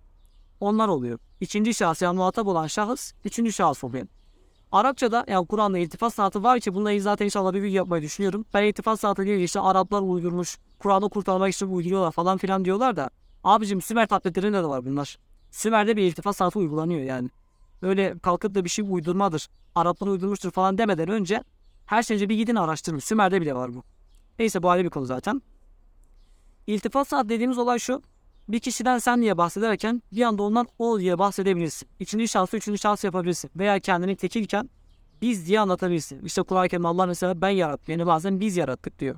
[0.65, 1.19] onlar oluyor.
[1.41, 4.07] İkinci şahıs yani muhatap olan şahıs üçüncü şahıs oluyor.
[4.73, 8.45] Arapçada yani Kur'an'da iltifat sanatı var ki bununla zaten inşallah bir video yapmayı düşünüyorum.
[8.55, 13.11] Ben iltifat sanatı değil işte Araplar uydurmuş, Kur'an'ı kurtarmak için uyduruyorlar falan filan diyorlar da
[13.45, 15.19] abicim Sümer taklitlerinde de var bunlar.
[15.51, 17.31] Sümer'de bir iltifat sanatı uygulanıyor yani.
[17.83, 21.45] Öyle kalkıp da bir şey uydurmadır, Araplar uydurmuştur falan demeden önce
[21.87, 22.99] her şeyce bir gidin araştırın.
[22.99, 23.83] Sümer'de bile var bu.
[24.39, 25.43] Neyse bu ayrı bir konu zaten.
[26.67, 28.03] İltifat sanat dediğimiz olay şu
[28.49, 31.89] bir kişiden sen diye bahsederken bir anda ondan o diye bahsedebilirsin.
[32.01, 33.51] İkinci şahsı üçüncü şahsı yapabilirsin.
[33.57, 34.71] Veya kendini tekilken
[35.23, 36.25] biz diye anlatabilirsin.
[36.25, 37.93] İşte Kur'an-ı Kerim Allah mesela ben yarattım.
[37.93, 39.17] Yani bazen biz yarattık diyor.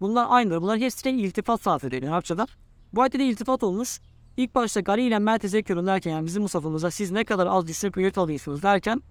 [0.00, 0.62] Bunlar aynıdır.
[0.62, 2.46] Bunlar hepsine iltifat saati deniyor Arapçada.
[2.92, 4.00] Bu ayette de iltifat olmuş.
[4.36, 7.96] İlk başta gari ile mer tezekkürün derken yani bizim musafımızda siz ne kadar az düşünüp
[7.96, 9.02] öğüt alıyorsunuz derken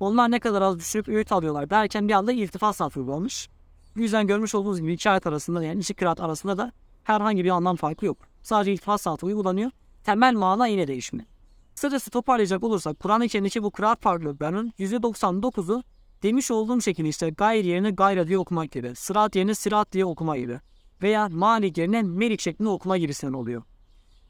[0.00, 3.48] onlar ne kadar az düşünüp öğüt alıyorlar derken bir anda iltifat saati uygulamış.
[3.96, 6.72] Bu yüzden görmüş olduğunuz gibi iki ayet arasında yani iki kıraat arasında da
[7.04, 8.31] herhangi bir anlam farkı yok.
[8.42, 9.70] Sadece iltifat saati uygulanıyor.
[10.04, 11.26] Temel mana yine değişmiyor.
[11.74, 15.82] Kısacası toparlayacak olursak Kur'an-ı Kerim'deki bu kıraat farklılıklarının %99'u
[16.22, 20.36] demiş olduğum şekilde işte gayr yerine gayra diye okumak gibi, sırat yerine sırat diye okuma
[20.36, 20.60] gibi
[21.02, 23.62] veya malik yerine melik şeklinde okuma gibisinden oluyor.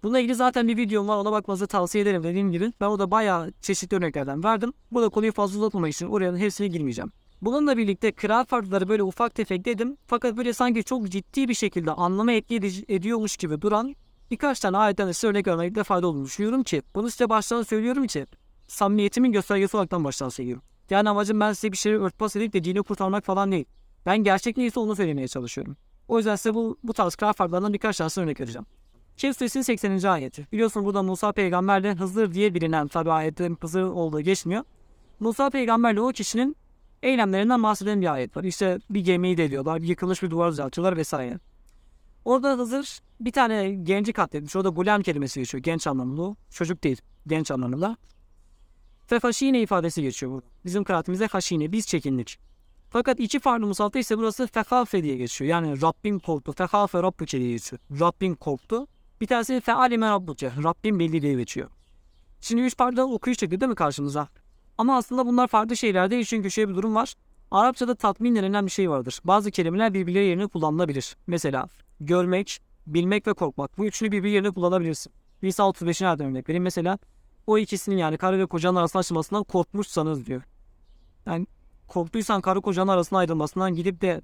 [0.03, 2.73] Bununla ilgili zaten bir videom var ona bakmanızı tavsiye ederim dediğim gibi.
[2.81, 4.73] Ben orada bayağı çeşitli örneklerden verdim.
[4.93, 7.13] Burada konuyu fazla uzatmamak için oraya hepsine girmeyeceğim.
[7.43, 9.97] Bununla birlikte kıraat farkları böyle ufak tefek dedim.
[10.07, 13.95] Fakat böyle sanki çok ciddi bir şekilde anlama etki ediyormuş gibi duran
[14.31, 18.27] birkaç tane ayetten size örnek vermekte fayda olduğunu düşünüyorum ki bunu size baştan söylüyorum ki
[18.69, 20.63] samimiyetimin göstergesi olaraktan baştan söylüyorum.
[20.91, 23.65] Yani amacım ben size bir şeyi örtbas edip de dini kurtarmak falan değil.
[24.07, 25.77] Ben gerçek neyse onu söylemeye çalışıyorum.
[26.09, 28.67] O yüzden size bu, bu tarz kıraat farklarından birkaç tane örnek vereceğim.
[29.17, 30.03] Kehf suresinin 80.
[30.03, 30.47] ayeti.
[30.53, 34.65] Biliyorsunuz burada Musa peygamberle Hızır diye bilinen tabi ayette Hızır olduğu geçmiyor.
[35.21, 36.57] Musa peygamberle o kişinin
[37.03, 38.45] eylemlerinden bahseden bir ayet var.
[38.45, 41.39] İşte bir gemiyi deliyorlar, bir yıkılmış bir duvar düzeltiyorlar vesaire.
[42.25, 44.57] Orada Hızır bir tane genci katletmiş.
[44.57, 45.63] Orada gulam kelimesi geçiyor.
[45.63, 46.37] Genç anlamında o.
[46.51, 47.01] Çocuk değil.
[47.27, 47.97] Genç anlamında.
[49.13, 50.47] Ve haşine ifadesi geçiyor burada.
[50.65, 51.73] Bizim kıraatimizde haşine.
[51.73, 52.39] Biz çekindik.
[52.91, 55.51] Fakat iki farklı musafta ise burası fehafe diye geçiyor.
[55.51, 56.53] Yani Rabbim korktu.
[56.53, 57.81] Fehafe Rabbuke diye geçiyor.
[58.01, 58.87] Rabbim korktu.
[59.21, 60.53] Bir tanesi fealime Rabbuke.
[60.65, 61.71] Rabbim belli diye geçiyor.
[62.41, 64.29] Şimdi üç farklı okuyuş çıktı değil mi karşımıza?
[64.83, 67.15] Ama aslında bunlar farklı şeyler değil çünkü şöyle bir durum var.
[67.51, 69.21] Arapçada tatmin denilen bir şey vardır.
[69.25, 71.17] Bazı kelimeler birbirleri yerine kullanılabilir.
[71.27, 71.69] Mesela
[72.01, 73.79] görmek, bilmek ve korkmak.
[73.79, 75.13] Bu üçünü birbiri yerine kullanabilirsin.
[75.43, 76.63] İsa 35'in nereden örnek vereyim.
[76.63, 76.99] Mesela
[77.47, 80.43] o ikisinin yani karı ve kocanın arasında açılmasından korkmuşsanız diyor.
[81.27, 81.47] Yani
[81.89, 84.21] korktuysan karı kocanın arasında ayrılmasından gidip de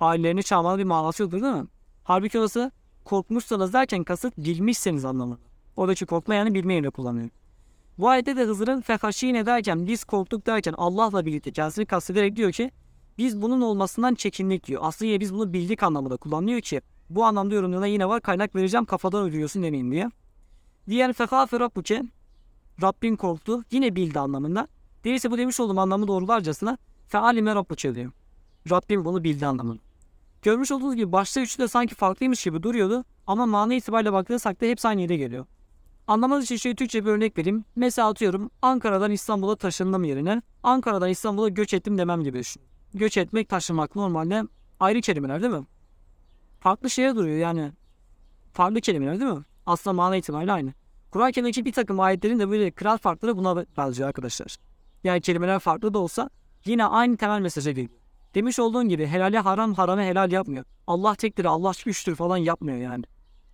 [0.00, 1.66] ailelerini çağırmanın bir manası yoktur değil mi?
[2.04, 2.70] Halbuki orası
[3.04, 5.38] korkmuşsanız derken kasıt bilmişseniz anlamında.
[5.76, 7.30] Oradaki korkma yani bilme yerine kullanıyor.
[7.98, 12.70] Bu ayette de Hızır'ın fehaşine derken biz korktuk derken Allah'la birlikte kendisini kastederek diyor ki
[13.18, 14.80] biz bunun olmasından çekindik diyor.
[14.84, 16.80] Aslında biz bunu bildik anlamında kullanıyor ki
[17.10, 20.10] bu anlamda yorumlarına yine var kaynak vereceğim kafadan ölüyorsun demeyin diye.
[20.88, 22.02] Diğer fehafe rabbuke
[22.82, 24.68] Rabbin korktu yine bildi anlamında.
[25.04, 28.12] Değilse bu demiş olduğum anlamı doğrularcasına fealime rabbuke diyor.
[28.70, 29.82] Rabbim bunu bildi anlamında.
[30.42, 34.66] Görmüş olduğunuz gibi başta üçü de sanki farklıymış gibi duruyordu ama mana itibariyle baktığınızda da
[34.66, 35.46] hepsi aynı yere geliyor.
[36.08, 37.64] Anlamanız için şöyle Türkçe bir örnek vereyim.
[37.76, 42.62] Mesela atıyorum Ankara'dan İstanbul'a taşındım yerine Ankara'dan İstanbul'a göç ettim demem gibi düşün.
[42.94, 44.42] Göç etmek, taşınmak normalde
[44.80, 45.66] ayrı kelimeler değil mi?
[46.60, 47.72] Farklı şeye duruyor yani.
[48.52, 49.44] Farklı kelimeler değil mi?
[49.66, 50.72] Aslında mana itibariyle aynı.
[51.10, 54.56] Kur'an-ı Kerim'deki bir takım ayetlerin de böyle kral farkları buna benziyor arkadaşlar.
[55.04, 56.30] Yani kelimeler farklı da olsa
[56.64, 58.00] yine aynı temel mesaja geliyor.
[58.34, 60.64] Demiş olduğun gibi helale haram harame helal yapmıyor.
[60.86, 63.04] Allah tektir, Allah güçtür falan yapmıyor yani.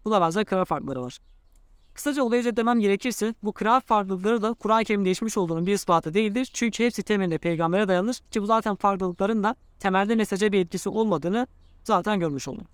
[0.04, 1.18] Buna benzer kral farkları var.
[1.94, 6.50] Kısaca olayı özetlemem gerekirse bu kıraat farklılıkları da Kur'an-ı Kerim değişmiş olduğunun bir ispatı değildir.
[6.52, 11.46] Çünkü hepsi temelinde peygambere dayanır ki bu zaten farklılıkların da temelde mesaja bir etkisi olmadığını
[11.84, 12.66] zaten görmüş olduk.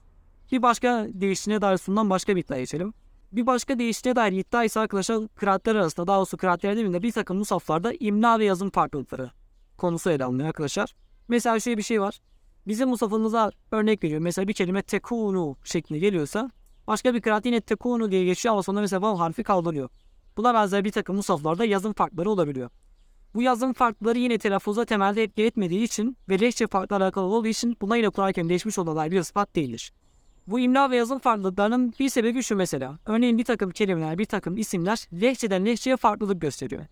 [0.53, 2.95] Bir başka değiştiğine dair sunulan başka bir iddia geçelim.
[3.33, 7.13] Bir başka değiştiğine dair iddia ise arkadaşlar kıraatler arasında daha doğrusu kıraatler demeyeyim de bir
[7.13, 9.31] takım musaflarda imla ve yazım farklılıkları
[9.77, 10.95] konusu ele alınıyor arkadaşlar.
[11.29, 12.21] Mesela şöyle bir şey var.
[12.67, 14.21] Bizim musafımıza örnek veriyor.
[14.21, 16.51] Mesela bir kelime tekunu şeklinde geliyorsa
[16.91, 19.89] Başka bir kıraat yine tekunu diye geçiyor ama sonunda mesela vav harfi kaldırıyor.
[20.37, 22.71] Buna benzer bir takım musaflarda yazım farkları olabiliyor.
[23.35, 27.77] Bu yazım farkları yine telaffuza temelde etki etmediği için ve lehçe farklı alakalı olduğu için
[27.81, 29.93] buna yine Kur'an-ı Kerim değişmiş olan bir ispat değildir.
[30.47, 32.99] Bu imla ve yazım farklılıklarının bir sebebi şu mesela.
[33.07, 36.87] Örneğin bir takım kelimeler, bir takım isimler lehçeden lehçeye farklılık gösteriyor.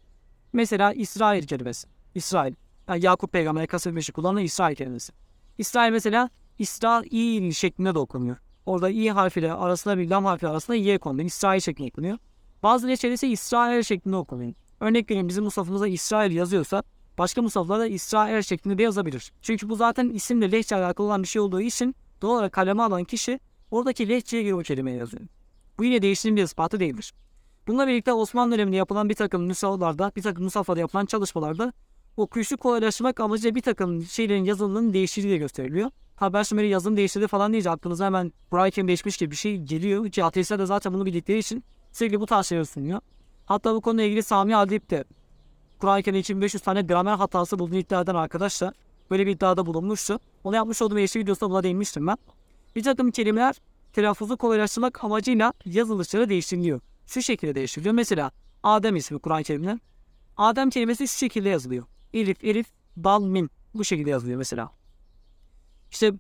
[0.52, 1.88] Mesela İsrail kelimesi.
[2.14, 2.54] İsrail.
[2.88, 5.12] Yani Yakup peygamber'e kasıtmışı kullanılan İsrail kelimesi.
[5.58, 8.36] İsrail mesela İsrail şeklinde de okunuyor.
[8.68, 11.26] Orada i harfiyle arasında bir lam harfi arasında y konuluyor.
[11.26, 12.18] İsrail şeklinde okunuyor.
[12.62, 14.52] Bazı leçeleri ise İsrail şeklinde okunuyor.
[14.80, 16.82] Örnek vereyim bizim musafımızda İsrail yazıyorsa
[17.18, 19.32] başka musaflarda İsrail şeklinde de yazabilir.
[19.42, 23.04] Çünkü bu zaten isimle lehçe alakalı olan bir şey olduğu için doğal olarak kaleme alan
[23.04, 25.24] kişi oradaki lehçeye göre o kelimeyi yazıyor.
[25.78, 27.14] Bu yine değiştiğinin bir ispatı değildir.
[27.66, 31.72] Bununla birlikte Osmanlı döneminde yapılan bir takım nüshalarda, bir takım nusaflarda yapılan çalışmalarda
[32.18, 35.90] okuyuşu kolaylaştırmak amacıyla bir takım şeylerin yazılımının değiştiği de gösteriliyor.
[36.16, 40.10] Haber Sümer'i yazım değiştirdi falan deyince aklınıza hemen Kerim değişmiş gibi bir şey geliyor.
[40.10, 43.00] Ki ateistler de zaten bunu bildikleri için sürekli bu tarz şeyler sunuyor.
[43.46, 45.04] Hatta bu konuyla ilgili Sami Adip de
[45.78, 48.72] Kur'an-ı Kerim 2500 tane gramer hatası bulduğunu iddia eden arkadaşla
[49.10, 50.20] böyle bir iddiada bulunmuştu.
[50.44, 52.16] Onu yapmış olduğum eşli videosunda buna değinmiştim ben.
[52.76, 53.56] Bir takım kelimeler
[53.92, 56.80] telaffuzu kolaylaştırmak amacıyla yazılışları değiştiriliyor.
[57.06, 57.94] Şu şekilde değiştiriliyor.
[57.94, 58.30] Mesela
[58.62, 59.78] Adem ismi Kur'an-ı Kerim'de.
[60.36, 61.84] Adem kelimesi şu şekilde yazılıyor.
[62.18, 62.66] Elif, elif,
[63.04, 63.50] dal, mim.
[63.74, 64.70] Bu şekilde yazılıyor mesela.
[65.90, 66.12] İşte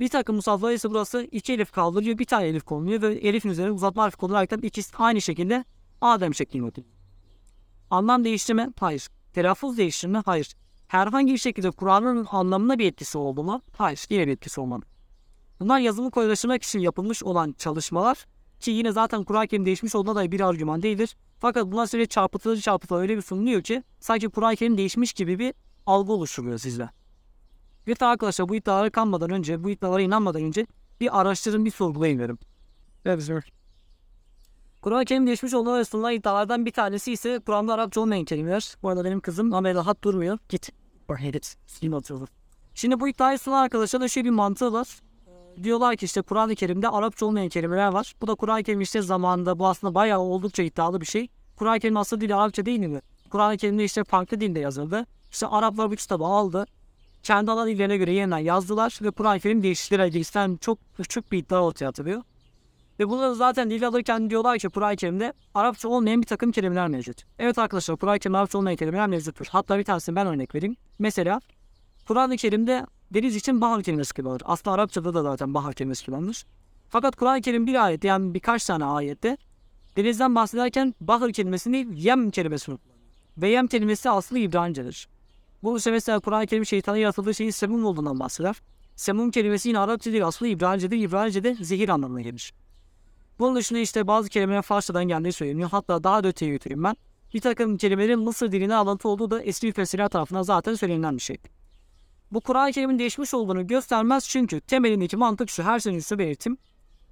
[0.00, 2.18] bir takım musaflar ise burası iki elif kaldırıyor.
[2.18, 5.64] Bir tane elif konuluyor ve elifin üzerine uzatma harfi konularak ikisi aynı şekilde
[6.00, 6.94] Adem şeklinde okuyuyor.
[7.90, 8.72] Anlam değiştirme?
[8.80, 9.08] Hayır.
[9.32, 10.22] Telaffuz değiştirme?
[10.24, 10.54] Hayır.
[10.88, 13.62] Herhangi bir şekilde Kur'an'ın anlamına bir etkisi oldu mu?
[13.76, 14.06] Hayır.
[14.10, 14.86] Yine bir etkisi olmadı.
[15.60, 18.26] Bunlar yazımı kolaylaştırmak için yapılmış olan çalışmalar
[18.60, 21.16] ki yine zaten Kur'an-ı Kerim değişmiş olduğuna dair bir argüman değildir.
[21.38, 25.54] Fakat bunlar sürekli çarpıtılır çarpıtılır öyle bir sunuluyor ki sanki Kur'an-ı Kerim değişmiş gibi bir
[25.86, 26.90] algı oluşturuyor sizde.
[27.86, 30.66] De arkadaşlar bu iddialara kanmadan önce, bu iddialara inanmadan önce
[31.00, 32.38] bir araştırın, bir sorgulayın derim.
[33.04, 33.30] Evet,
[34.82, 38.74] Kur'an-ı Kerim değişmiş ve sunulan iddialardan bir tanesi ise Kur'an'da Arapça olmayan kelimeler.
[38.82, 40.38] Bu arada benim kızım ama rahat durmuyor.
[40.48, 40.72] Git.
[42.74, 45.00] Şimdi bu iddiayı sunan arkadaşlar da şöyle bir mantığı var.
[45.62, 48.14] Diyorlar ki işte Kur'an-ı Kerim'de Arapça olmayan kelimeler var.
[48.20, 51.28] Bu da Kur'an-ı Kerim işte zamanında bu aslında bayağı oldukça iddialı bir şey.
[51.56, 53.00] Kur'an-ı Kerim aslında dili Arapça değil mi?
[53.30, 55.06] Kur'an-ı Kerim'de işte farklı dilde yazıldı.
[55.30, 56.66] İşte Araplar bu kitabı aldı
[57.26, 60.58] kendi alan illerine göre yeniden yazdılar ve Kur'an-ı Kerim değiştirdiler.
[60.60, 62.22] çok küçük bir iddia ortaya atılıyor.
[63.00, 67.22] Ve bunları zaten dil alırken diyorlar ki Kur'an-ı Kerim'de Arapça olmayan bir takım kelimeler mevcut.
[67.38, 69.46] Evet arkadaşlar Kur'an-ı Kerim'de Arapça olmayan kelimeler mevcuttur.
[69.50, 70.76] Hatta bir tanesini ben örnek vereyim.
[70.98, 71.40] Mesela
[72.08, 74.42] Kur'an-ı Kerim'de deniz için bahar kelimesi kullanılır.
[74.44, 76.44] Aslında Arapçada da zaten bahar kelimesi kullanılır.
[76.88, 79.36] Fakat Kur'an-ı Kerim bir ayet yani birkaç tane ayette
[79.96, 83.06] denizden bahsederken bahar kelimesini yem kelimesini kullanıyor.
[83.38, 85.08] Ve yem kelimesi aslında İbranicedir.
[85.62, 88.62] Bu işte mesela Kur'an-ı Kerim şeytanın yaratıldığı şeyin semum olduğundan bahseder.
[88.96, 90.96] Semum kelimesi yine Arapça değil aslında İbranice'de.
[90.96, 92.52] İbranice'de zehir anlamına gelir.
[93.38, 95.70] Bunun dışında işte bazı kelimeler Farsçadan geldiği söyleniyor.
[95.70, 96.96] Hatta daha da öteye götüreyim ben.
[97.34, 101.36] Bir takım kelimelerin Mısır diline alıntı olduğu da eski müfessirler tarafından zaten söylenilen bir şey.
[102.30, 106.58] Bu Kur'an-ı Kerim'in değişmiş olduğunu göstermez çünkü temelindeki mantık şu her şeyin üstü belirtim.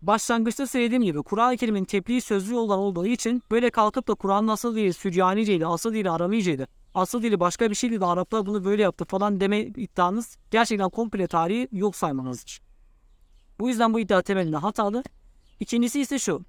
[0.03, 4.77] Başlangıçta söylediğim gibi Kur'an-ı Kerim'in tebliğ sözlü yoldan olduğu için böyle kalkıp da Kur'an'ın asıl
[4.77, 9.05] dili Süryaniceydi, asıl dili Aramiceydi, asıl dili başka bir şeydi de Araplar bunu böyle yaptı
[9.05, 12.61] falan deme iddianız gerçekten komple tarihi yok saymanızdır.
[13.59, 15.03] Bu yüzden bu iddia temelinde hatalı.
[15.61, 16.43] İkincisi ise şu.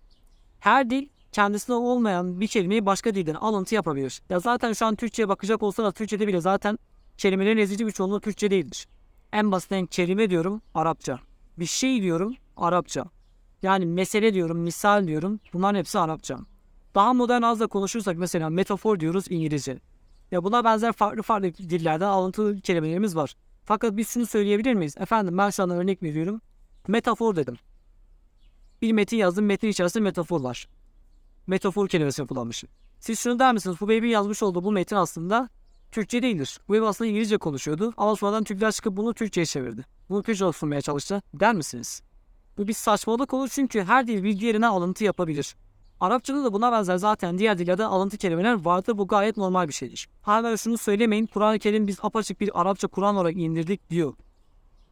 [0.59, 4.21] Her dil kendisinde olmayan bir kelimeyi başka dilden alıntı yapabilir.
[4.29, 6.79] Ya zaten şu an Türkçe'ye bakacak olsanız Türkçe'de bile zaten
[7.17, 8.87] kelimelerin ezici bir çoğunluğu Türkçe değildir.
[9.33, 11.19] En basitinden kelime diyorum Arapça.
[11.59, 13.05] Bir şey diyorum Arapça.
[13.63, 15.39] Yani mesele diyorum, misal diyorum.
[15.53, 16.39] Bunların hepsi Arapça.
[16.95, 19.79] Daha modern ağızla konuşursak mesela metafor diyoruz İngilizce.
[20.31, 23.35] Ya buna benzer farklı farklı dillerden alıntılı kelimelerimiz var.
[23.65, 24.95] Fakat biz şunu söyleyebilir miyiz?
[24.99, 26.41] Efendim ben sana örnek veriyorum.
[26.87, 27.57] Metafor dedim.
[28.81, 29.45] Bir metin yazdım.
[29.45, 30.67] Metin içerisinde metafor var.
[31.47, 32.69] Metafor kelimesini kullanmışım.
[32.99, 33.77] Siz şunu der misiniz?
[33.81, 35.49] Bu baby yazmış olduğu bu metin aslında
[35.95, 36.59] Türkçe değildir.
[36.67, 37.93] Bu baby aslında İngilizce konuşuyordu.
[37.97, 39.85] Ama sonradan Türkler çıkıp bunu Türkçe'ye çevirdi.
[40.09, 41.21] Bunu Türkçe sunmaya çalıştı.
[41.33, 42.01] Der misiniz?
[42.57, 45.55] Bu bir saçmalık olur çünkü her dil bir diğerine alıntı yapabilir.
[45.99, 48.97] Arapçada da buna benzer zaten diğer dillerde alıntı kelimeler vardır.
[48.97, 50.09] Bu gayet normal bir şeydir.
[50.21, 51.25] Hala şunu söylemeyin.
[51.25, 54.13] Kur'an-ı Kerim biz apaçık bir Arapça Kur'an olarak indirdik diyor.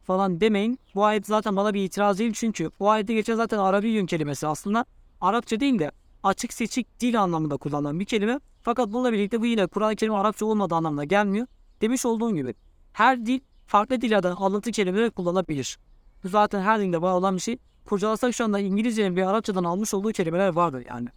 [0.04, 0.78] Falan demeyin.
[0.94, 4.46] Bu ayet zaten bana bir itiraz değil çünkü bu ayette geçen zaten Arabi yön kelimesi
[4.46, 4.84] aslında
[5.20, 5.90] Arapça değil de
[6.22, 8.40] açık seçik dil anlamında kullanılan bir kelime.
[8.64, 11.46] Fakat bununla birlikte bu yine Kur'an-ı Kerim Arapça olmadığı anlamına gelmiyor.
[11.80, 12.54] Demiş olduğum gibi
[12.92, 15.78] her dil farklı dillerden alıntı kelimeleri kullanabilir.
[16.24, 17.58] Bu zaten her dilde var olan bir şey.
[17.84, 21.08] Kurcalasak şu anda İngilizcenin bir Arapçadan almış olduğu kelimeler vardır yani.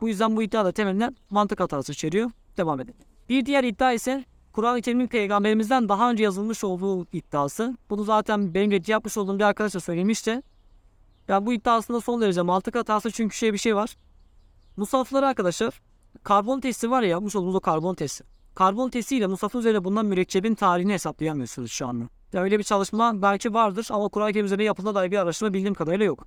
[0.00, 2.30] Bu yüzden bu iddia da temelinden mantık hatası içeriyor.
[2.56, 3.00] Devam edelim.
[3.28, 7.76] Bir diğer iddia ise Kur'an-ı Kerim'in peygamberimizden daha önce yazılmış olduğu iddiası.
[7.90, 10.42] Bunu zaten benim reddi yapmış olduğum bir arkadaş da söylemişti.
[11.28, 13.96] Ya bu iddia aslında son derece mantık hatası çünkü şey bir şey var.
[14.76, 15.80] Musafları arkadaşlar
[16.24, 18.24] karbon testi var ya yapmış olduğumuz karbon testi.
[18.54, 22.04] Karbon testiyle Musaf'ın üzerine bulunan mürekkebin tarihini hesaplayamıyorsunuz şu anda.
[22.32, 25.74] Ya öyle bir çalışma belki vardır ama Kur'an-ı Kerim üzerine yapılan dair bir araştırma bildiğim
[25.74, 26.26] kadarıyla yok.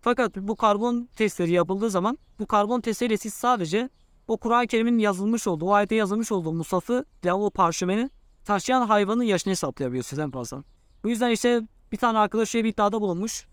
[0.00, 3.90] Fakat bu karbon testleri yapıldığı zaman bu karbon testleriyle siz sadece
[4.28, 8.10] o Kur'an-ı Kerim'in yazılmış olduğu, o ayette yazılmış olduğu musafı ya o parşömeni
[8.44, 10.64] taşıyan hayvanın yaşını hesaplayabiliyorsunuz en fazla.
[11.04, 13.46] Bu yüzden işte bir tane arkadaş şöyle bir iddiada bulunmuş.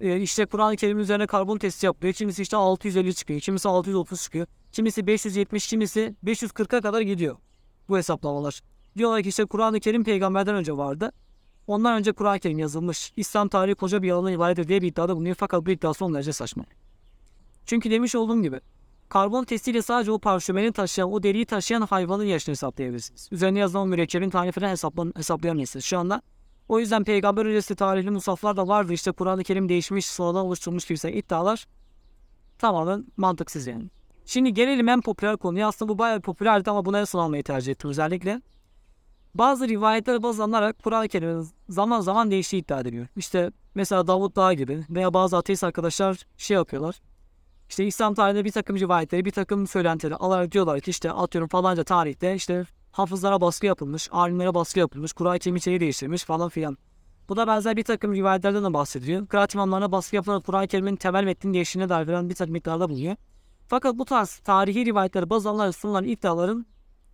[0.00, 2.14] Ee, işte Kur'an-ı Kerim'in üzerine karbon testi yapıyor.
[2.14, 4.46] Kimisi işte 650 çıkıyor, kimisi 630 çıkıyor.
[4.72, 7.36] Kimisi 570, kimisi 540'a kadar gidiyor
[7.88, 8.60] bu hesaplamalar.
[8.96, 11.12] Diyorlar ki işte Kur'an-ı Kerim peygamberden önce vardı.
[11.66, 13.12] Ondan önce Kur'an-ı Kerim yazılmış.
[13.16, 15.34] İslam tarihi koca bir yalanın ibarettir diye bir iddiada bulunuyor.
[15.34, 16.64] Fakat bu iddia son derece saçma.
[17.66, 18.60] Çünkü demiş olduğum gibi
[19.08, 23.28] karbon testiyle sadece o parşömeni taşıyan, o deriyi taşıyan hayvanın yaşını hesaplayabilirsiniz.
[23.32, 26.22] Üzerine yazılan mürekkebin tarifini hesaplan, hesaplayamıyorsunuz şu anda.
[26.70, 28.92] O yüzden peygamber öncesi tarihli musaflar da vardı.
[28.92, 31.66] İşte Kur'an-ı Kerim değişmiş, sonradan oluşturulmuş gibi iddialar
[32.58, 33.84] tamamen mantıksız yani.
[34.26, 35.68] Şimdi gelelim en popüler konuya.
[35.68, 38.42] Aslında bu bayağı popülerdi ama buna en son almayı tercih ettim özellikle.
[39.34, 43.06] Bazı rivayetlere baz alınarak Kur'an-ı Kerim'in zaman zaman değiştiği iddia ediliyor.
[43.16, 47.00] İşte mesela Davut Dağ gibi veya bazı ateist arkadaşlar şey yapıyorlar.
[47.68, 51.84] İşte İslam tarihinde bir takım rivayetleri, bir takım söylentileri alarak diyorlar ki işte atıyorum falanca
[51.84, 56.78] tarihte işte hafızlara baskı yapılmış, alimlere baskı yapılmış, Kur'an-ı Kerim içeriği falan filan.
[57.28, 59.26] Bu da benzer bir takım rivayetlerden de bahsediliyor.
[59.26, 63.16] Kıraat imamlarına baskı yapılarak Kur'an-ı Kerim'in temel metninin değiştiğine dair veren bir takım iddialarda bulunuyor.
[63.68, 66.66] Fakat bu tarz tarihi rivayetleri baz alınarak sunulan iddiaların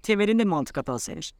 [0.03, 1.33] temelinde mantık hatası yer.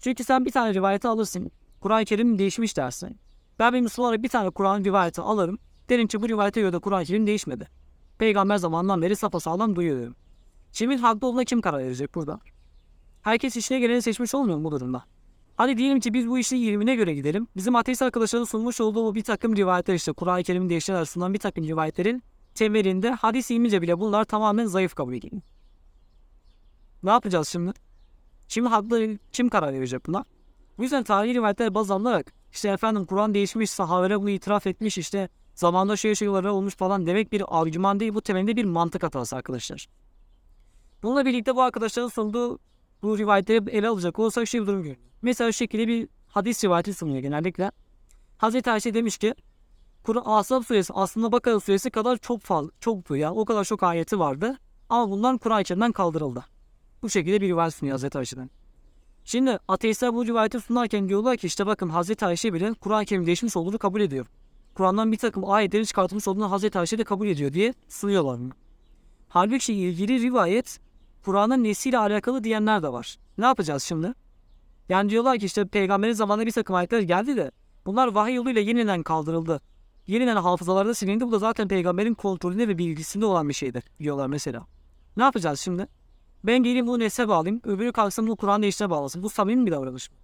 [0.00, 1.50] Çünkü sen bir tane rivayeti alırsın.
[1.80, 3.18] Kur'an-ı Kerim değişmiş dersin.
[3.58, 5.58] Ben bir Müslüman bir tane Kur'an rivayeti alırım.
[5.88, 7.68] Derim ki bu rivayete göre Kur'an-ı Kerim değişmedi.
[8.18, 10.16] Peygamber zamanından beri sapasağlam duyuyorum.
[10.72, 12.40] Kimin haklı olduğuna kim karar verecek burada?
[13.22, 15.04] Herkes işine geleni seçmiş olmuyor mu bu durumda?
[15.56, 17.48] Hadi diyelim ki biz bu işin ilmine göre gidelim.
[17.56, 21.64] Bizim ateist arkadaşların sunmuş olduğu bir takım rivayetler işte Kur'an-ı Kerim'in değiştiğine sunulan bir takım
[21.64, 22.22] rivayetlerin
[22.54, 25.42] temelinde hadis ilmince bile bunlar tamamen zayıf kabul edildi.
[27.02, 27.72] Ne yapacağız şimdi?
[28.48, 30.24] Kim haklı, kim karar verecek buna?
[30.78, 35.28] Bu yüzden tarihi rivayetlere baz alınarak işte efendim Kur'an değişmiş, sahabeler bunu itiraf etmiş işte
[35.54, 38.14] zamanda şöyle şeyler olmuş falan demek bir argüman değil.
[38.14, 39.88] Bu temelinde bir mantık hatası arkadaşlar.
[41.02, 42.58] Bununla birlikte bu arkadaşların sunduğu
[43.02, 45.02] bu rivayetleri ele alacak olursak şey bir durum görüyoruz.
[45.22, 47.70] Mesela şekilde bir hadis rivayeti sunuyor genellikle.
[48.38, 49.34] Hazreti Ayşe demiş ki
[50.02, 53.34] Kur'an Asap suresi aslında Bakara suresi kadar çok fazla çoktu ya.
[53.34, 54.58] O kadar çok ayeti vardı.
[54.88, 56.44] Ama bundan Kur'an içinden kaldırıldı.
[57.02, 58.50] Bu şekilde bir rivayet sunuyor Hazreti Ayşe'den.
[59.24, 63.56] Şimdi ateistler bu rivayeti sunarken diyorlar ki işte bakın Hazreti Ayşe bile Kur'an-ı Kerim değişmiş
[63.56, 64.26] olduğunu kabul ediyor.
[64.74, 68.40] Kur'an'dan bir takım ayetlerin çıkartılmış olduğunu Hazreti Ayşe de kabul ediyor diye sunuyorlar.
[69.28, 70.80] Halbuki ilgili rivayet
[71.28, 73.18] Kur'an'ın nesiyle alakalı diyenler de var.
[73.38, 74.14] Ne yapacağız şimdi?
[74.88, 77.50] Yani diyorlar ki işte peygamberin zamanında bir takım ayetler geldi de
[77.86, 79.60] bunlar vahiy yoluyla yeniden kaldırıldı.
[80.06, 81.26] Yeniden hafızalarda silindi.
[81.26, 84.66] Bu da zaten peygamberin kontrolünde ve bilgisinde olan bir şeydir diyorlar mesela.
[85.16, 85.88] Ne yapacağız şimdi?
[86.44, 87.62] Ben geleyim bunu nesle bağlayayım.
[87.64, 89.22] Öbürü kalksın bunu Kur'an değişine bağlasın.
[89.22, 90.16] Bu samimi bir davranış mı?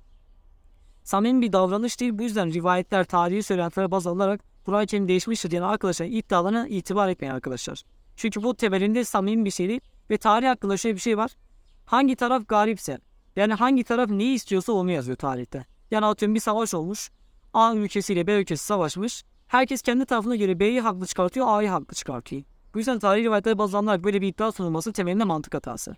[1.03, 2.19] Samimi bir davranış değil.
[2.19, 7.35] Bu yüzden rivayetler, tarihi söylentilere baz alınarak Kur'an-ı Kerim değişmiştir diyen arkadaşlar iddialarına itibar etmeyin
[7.35, 7.83] arkadaşlar.
[8.17, 9.81] Çünkü bu temelinde samimi bir şey değil.
[10.11, 11.31] Ve tarih hakkında şöyle bir şey var.
[11.85, 12.99] Hangi taraf galipse,
[13.37, 15.67] yani hangi taraf neyi istiyorsa onu yazıyor tarihte.
[15.91, 17.11] Yani atıyorum bir savaş olmuş.
[17.53, 19.25] A ülkesiyle B ülkesi savaşmış.
[19.47, 22.43] Herkes kendi tarafına göre B'yi haklı çıkartıyor, A'yı haklı çıkartıyor.
[22.75, 25.97] Bu yüzden tarihi rivayetlere baz alınarak böyle bir iddia sunulması temelinde mantık hatası.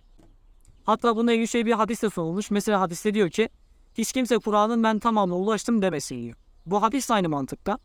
[0.83, 2.51] Hatta bununla ilgili şey bir hadis de sunulmuş.
[2.51, 3.49] Mesela hadiste diyor ki
[3.93, 6.35] hiç kimse Kur'an'ın ben tamamına ulaştım demesin diyor.
[6.65, 7.77] Bu hadis aynı mantıkta.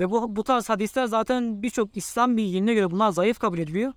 [0.00, 3.92] Ve bu, bu tarz hadisler zaten birçok İslam bilginine göre bunlar zayıf kabul ediliyor.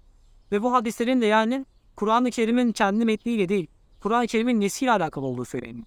[0.51, 3.67] Ve bu hadislerin de yani Kur'an-ı Kerim'in kendi metniyle değil,
[4.01, 5.85] Kur'an-ı Kerim'in nesiyle alakalı olduğu söyleniyor.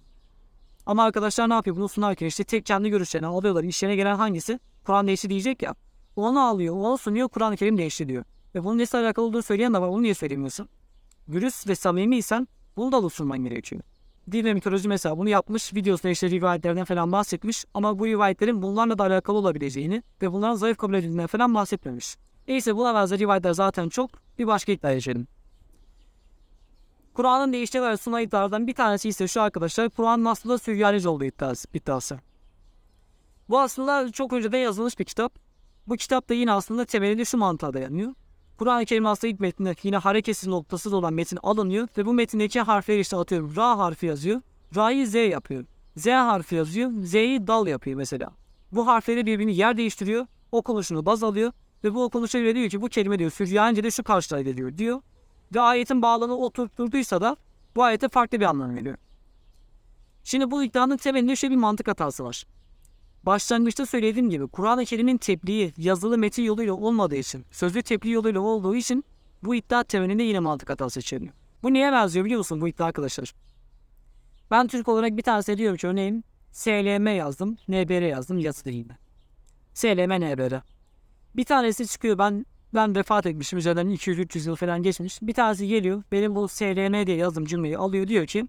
[0.85, 3.63] Ama arkadaşlar ne yapıyor bunu sunarken işte tek kendi görüşlerini alıyorlar.
[3.63, 4.59] İşlerine gelen hangisi?
[4.85, 5.75] Kur'an değişti diyecek ya.
[6.15, 8.23] Onu alıyor, onu sunuyor, Kur'an-ı Kerim değişti diyor.
[8.55, 9.89] Ve bunun nesiyle alakalı olduğunu söyleyen de var.
[9.89, 10.69] Bunu niye söylemiyorsun?
[11.31, 12.47] Dürüst ve samimiysen
[12.77, 13.81] bunu da sunman gerekiyor.
[14.31, 18.97] Din ve mitoloji mesela bunu yapmış, videosunda işte rivayetlerden falan bahsetmiş ama bu rivayetlerin bunlarla
[18.97, 22.17] da alakalı olabileceğini ve bunların zayıf kabul edildiğinden falan bahsetmemiş.
[22.51, 24.11] Neyse buna benzer rivayetler zaten çok.
[24.39, 25.27] Bir başka iddia geçelim.
[27.13, 29.89] Kur'an'ın değiştiği ve sunan iddialardan bir tanesi ise şu arkadaşlar.
[29.89, 32.19] Kur'an'ın aslında Süryanice olduğu iddiası, iddiası.
[33.49, 35.33] Bu aslında çok önceden yazılmış bir kitap.
[35.87, 38.13] Bu kitap da yine aslında temelinde şu mantığa dayanıyor.
[38.57, 42.99] Kur'an-ı Kerim aslında ilk metninde yine hareketsiz noktasız olan metin alınıyor ve bu metindeki harfleri
[42.99, 43.55] işte atıyorum.
[43.55, 44.41] Ra harfi yazıyor.
[44.75, 45.65] Ra'yı Z yapıyor.
[45.97, 46.91] Z harfi yazıyor.
[47.03, 48.29] Z'yi dal yapıyor mesela.
[48.71, 50.27] Bu harfleri birbirini yer değiştiriyor.
[50.51, 51.51] Okunuşunu baz alıyor
[51.83, 55.01] ve bu okunuşa göre diyor ki bu kelime diyor Süryanice'de şu karşılaydı ediyor diyor.
[55.55, 57.37] Ve ayetin bağlamını oturtturduysa da
[57.75, 58.97] bu ayete farklı bir anlam veriyor.
[60.23, 62.45] Şimdi bu iddianın temelinde şöyle bir mantık hatası var.
[63.23, 68.75] Başlangıçta söylediğim gibi Kur'an-ı Kerim'in tebliği yazılı metin yoluyla olmadığı için, sözlü tebliğ yoluyla olduğu
[68.75, 69.05] için
[69.43, 71.33] bu iddia temelinde yine mantık hatası içeriyor.
[71.63, 73.33] Bu neye benziyor biliyor musun bu iddia arkadaşlar?
[74.51, 78.97] Ben Türk olarak bir tanesi diyorum ki örneğin SLM yazdım, NBR yazdım, yazı değil mi?
[79.73, 80.61] SLM, NBR.
[81.35, 85.21] Bir tanesi çıkıyor ben ben vefat etmişim üzerinden 200-300 yıl falan geçmiş.
[85.21, 88.47] Bir tanesi geliyor benim bu SLM diye yazdığım cümleyi alıyor diyor ki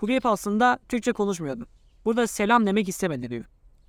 [0.00, 1.66] bu hep aslında Türkçe konuşmuyordu.
[2.04, 3.44] Burada selam demek istemedi diyor.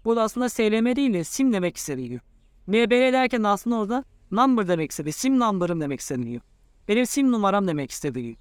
[0.06, 2.22] Burada aslında SLM değil de sim demek istedi diyor.
[2.68, 5.12] NBR derken aslında orada number demek istedi.
[5.12, 6.42] Sim number'ım demek istedi diyor.
[6.88, 8.36] Benim sim numaram demek istedi diyor.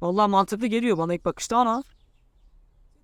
[0.00, 1.82] Vallahi mantıklı geliyor bana ilk bakışta ama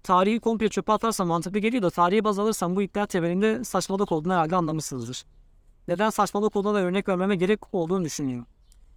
[0.02, 4.32] tarihi komple çöpe atarsam mantıklı geliyor da tarihi baz alırsam bu iddia temelinde saçmalık olduğunu
[4.32, 5.24] herhalde anlamışsınızdır.
[5.88, 8.46] Neden saçmalık olduğuna da örnek vermeme gerek olduğunu düşünüyorum.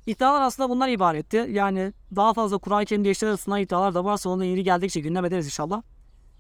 [0.06, 1.48] İddialar aslında bunlar ibaretti.
[1.52, 5.46] Yani daha fazla Kur'an-ı Kerim değiştirerek sunan iddialar da varsa onunla ilgili geldikçe gündem ederiz
[5.46, 5.82] inşallah.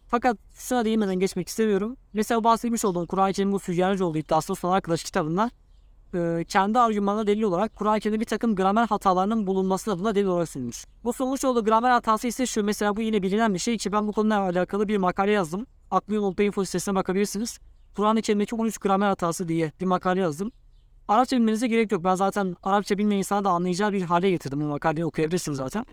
[0.07, 1.97] Fakat şuna değinmeden geçmek istemiyorum.
[2.13, 5.51] Mesela bahsetmiş olduğum Kur'an-ı Kerim bu Süryanice olduğu iddiasını sunan arkadaş kitabında
[6.13, 10.49] e, kendi argümanına delil olarak Kur'an-ı Kerim'de bir takım gramer hatalarının bulunması adına delil olarak
[10.49, 10.85] sunmuş.
[11.03, 14.07] Bu sunmuş olduğu gramer hatası ise şu mesela bu yine bilinen bir şey ki ben
[14.07, 15.65] bu konuyla alakalı bir makale yazdım.
[15.91, 17.59] Aklıyol.info sitesine bakabilirsiniz.
[17.95, 20.51] Kur'an-ı Kerim'deki 13 gramer hatası diye bir makale yazdım.
[21.07, 22.03] Arapça bilmenize gerek yok.
[22.03, 24.61] Ben zaten Arapça bilmeyen insana da anlayacağı bir hale getirdim.
[24.61, 25.85] Bu makaleyi okuyabilirsiniz zaten.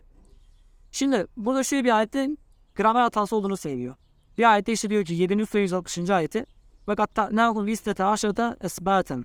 [0.92, 2.30] Şimdi burada şöyle bir ayette
[2.74, 3.94] gramer hatası olduğunu söylüyor.
[4.38, 5.46] Bir ayette işte diyor ki 7.
[5.46, 6.10] sure 160.
[6.10, 6.46] ayeti
[6.86, 9.24] fakat ta'nâhum listete aşırıda esbâten.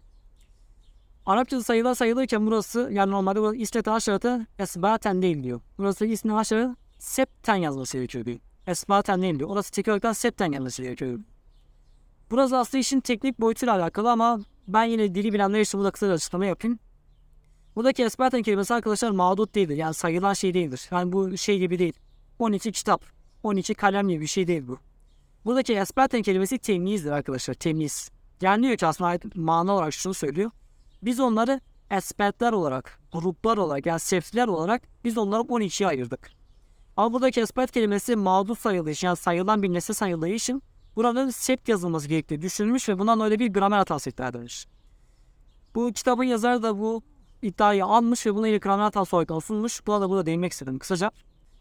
[1.25, 5.61] Arapçada sayılar sayılırken burası yani normalde burası istete aşırıda esbâten değil diyor.
[5.77, 8.39] Burası ismi aşırı septen yazması gerekiyor diyor.
[8.67, 9.49] Esbâten değil diyor.
[9.49, 11.19] Orası tek olarak septen yazması gerekiyor.
[12.31, 16.11] Burası aslında işin teknik boyutuyla alakalı ama ben yine dili bilenler için burada kısa bir
[16.11, 16.79] açıklama yapayım.
[17.75, 19.75] Buradaki esbâten kelimesi arkadaşlar mağdut değildir.
[19.75, 20.89] Yani sayılan şey değildir.
[20.91, 21.93] Yani bu şey gibi değil.
[22.39, 23.05] 12 kitap,
[23.43, 24.77] 12 kalem gibi bir şey değil bu.
[25.45, 27.53] Buradaki esbâten kelimesi temyizdir arkadaşlar.
[27.53, 28.11] Temyiz.
[28.41, 30.51] Yani diyor ki aslında mana olarak şunu söylüyor.
[31.01, 36.31] Biz onları esbetler olarak, gruplar olarak yani sefler olarak biz onları 12'ye ayırdık.
[36.97, 40.63] Ama buradaki esbet kelimesi mağdur sayıldığı için yani sayılan bir nesne sayıldığı için
[40.95, 44.67] buranın sept yazılması gerektiği düşünülmüş ve bundan öyle bir gramer hatası iddia edilmiş.
[45.75, 47.01] Bu kitabın yazarı da bu
[47.41, 49.87] iddiayı almış ve buna ilgili gramer hatası olarak sunmuş.
[49.87, 51.11] Buna da burada değinmek istedim kısaca.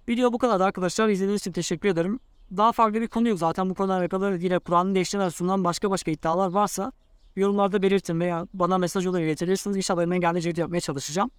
[0.09, 1.09] Video bu kadar arkadaşlar.
[1.09, 2.21] İzlediğiniz için teşekkür ederim.
[2.57, 6.11] Daha farklı bir konu yok zaten bu konuyla alakalı yine Kur'an'ın değiştirmeler sunulan başka başka
[6.11, 6.93] iddialar varsa
[7.37, 9.77] yorumlarda belirtin veya bana mesaj olarak iletebilirsiniz.
[9.77, 11.31] İnşallah elimden geldiğince yapmaya çalışacağım.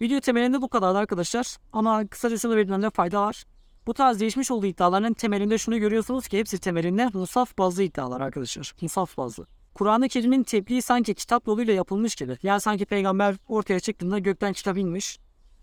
[0.00, 1.56] Video temelinde bu kadar arkadaşlar.
[1.72, 3.44] Ama kısacası da verilenlerde fayda var.
[3.86, 8.74] Bu tarz değişmiş olduğu iddiaların temelinde şunu görüyorsunuz ki hepsi temelinde musaf bazlı iddialar arkadaşlar.
[8.80, 9.46] Musaf bazlı.
[9.74, 12.38] Kur'an-ı Kerim'in tebliği sanki kitap yoluyla yapılmış gibi.
[12.42, 15.18] Yani sanki peygamber ortaya çıktığında gökten kitap inmiş.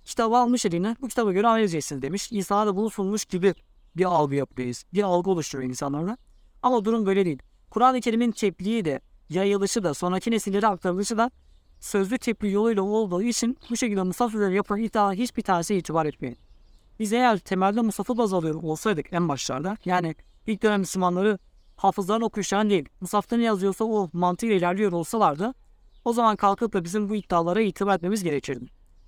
[0.06, 2.32] Kitabı almış eline bu kitaba göre amel demiş.
[2.32, 3.56] İnsana da bunu sunmuş gibi
[3.96, 4.84] bir algı yapıyoruz.
[4.94, 6.18] Bir algı oluşturuyor insanlarda.
[6.64, 7.40] Ama durum böyle değil.
[7.70, 11.32] Kur'an-ı Kerim'in tebliği de yayılışı da sonraki nesillere aktarılışı da
[11.80, 16.38] sözlü tebliğ yoluyla olduğu için bu şekilde musaf üzerine yapılan iddia hiçbir tanesi itibar etmeyin.
[17.02, 20.16] Biz eğer temelde Musaf'ı baz alıyor olsaydık en başlarda yani
[20.48, 21.40] ilk dönem Müslümanları
[21.78, 25.54] hafızların okuyuşlarını değil Musaf'ta ne yazıyorsa o mantığıyla ilerliyor olsalardı
[26.06, 28.66] o zaman kalkıp da bizim bu iddialara itibar etmemiz gerekirdi.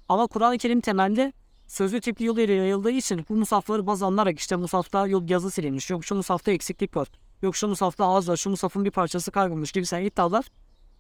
[0.10, 1.34] Ama Kur'an-ı Kerim temelde
[1.68, 6.06] sözlü tebliğ yoluyla yayıldığı için bu musafları baz alınarak işte musafta yok yazı silinmiş, yok
[6.06, 7.08] şu musafta eksiklik var,
[7.42, 10.46] yok şu musafta az var, şu musafın bir parçası kaybolmuş gibi sen iddialar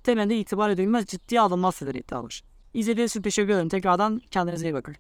[0.03, 2.43] temelde itibar edilmez, ciddiye alınmaz şeyler iddialar.
[2.73, 3.69] İzlediğiniz için teşekkür ederim.
[3.69, 4.95] Tekrardan kendinize iyi bakın.